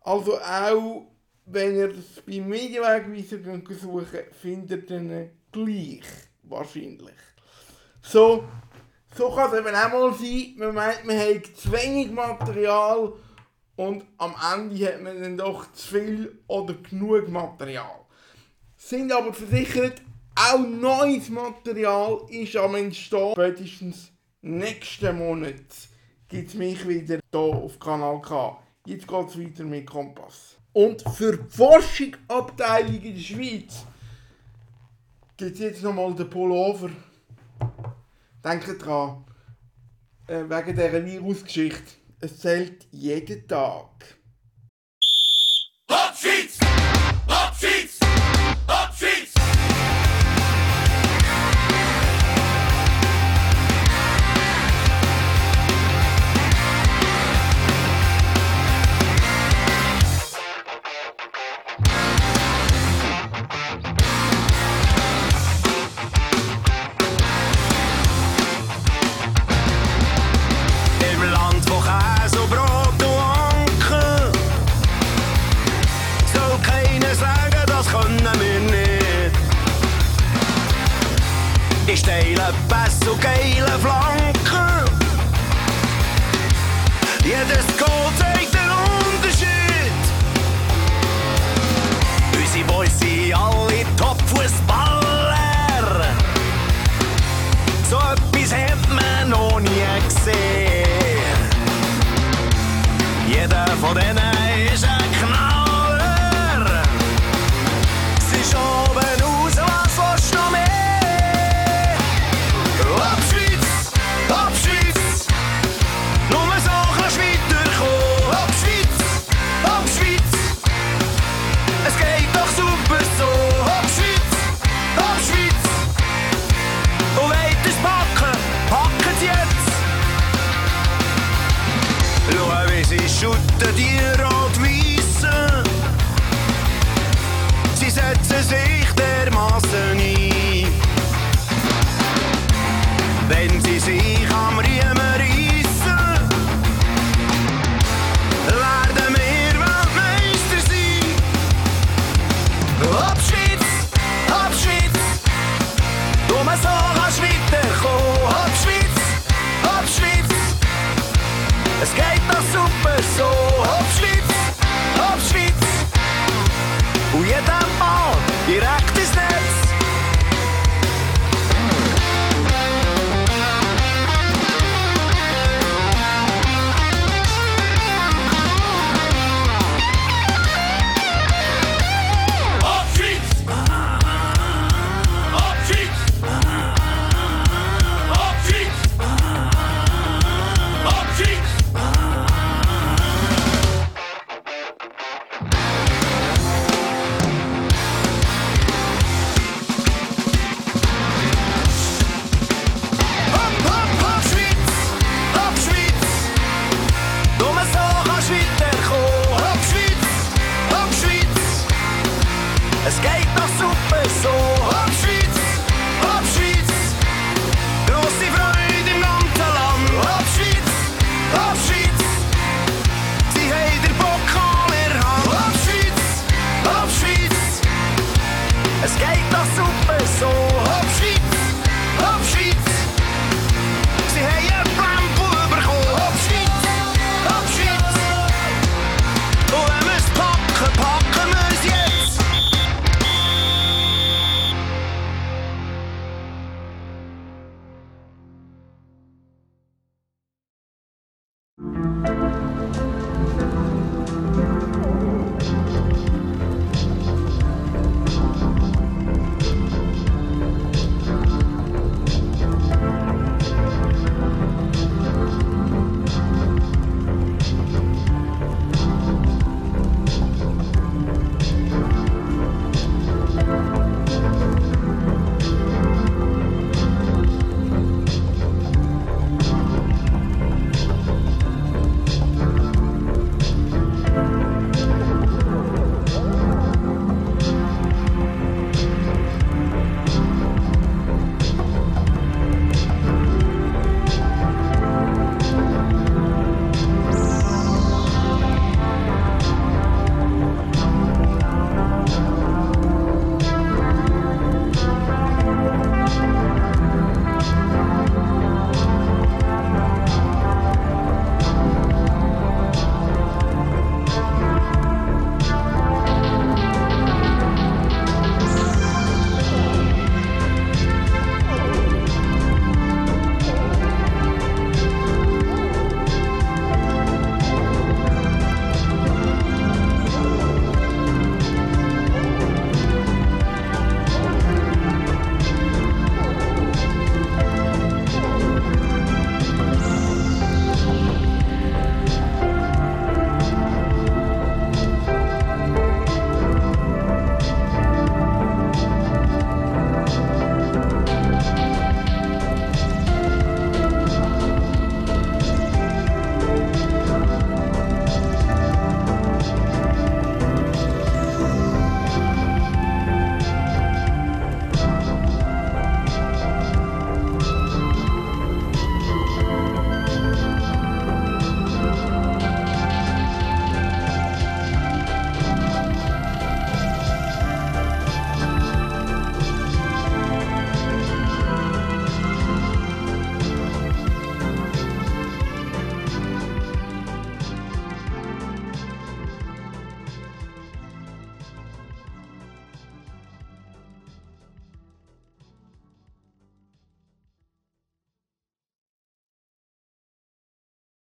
[0.00, 1.06] Also auch
[1.44, 3.38] wenn ihr es beim Medienwegweiser
[3.78, 6.04] suchen findet ihr ihn gleich.
[6.42, 7.14] Wahrscheinlich.
[8.00, 8.44] So,
[9.14, 13.12] so kann es eben auch mal sein, man meint, man hat zu wenig Material
[13.76, 18.06] und am Ende hat man dann doch zu viel oder genug Material.
[18.76, 20.00] Sind aber versichert,
[20.38, 23.32] auch neues Material ist am Entstehen.
[23.32, 25.66] Spätestens nächsten Monat
[26.28, 28.56] gibt es mich wieder hier auf Kanal K.
[28.86, 30.56] Jetzt geht es weiter mit Kompass.
[30.72, 33.84] Und für die Forschungsabteilung in der Schweiz
[35.36, 36.90] gibt es jetzt nochmal den Pullover.
[38.44, 39.24] Denkt dran,
[40.28, 44.18] äh, wegen dieser Virusgeschichte, es zählt jeden Tag.
[45.88, 46.58] Abschieds!
[47.26, 47.98] Abschieds!
[48.66, 49.17] Abschieds!
[49.17, 49.17] Im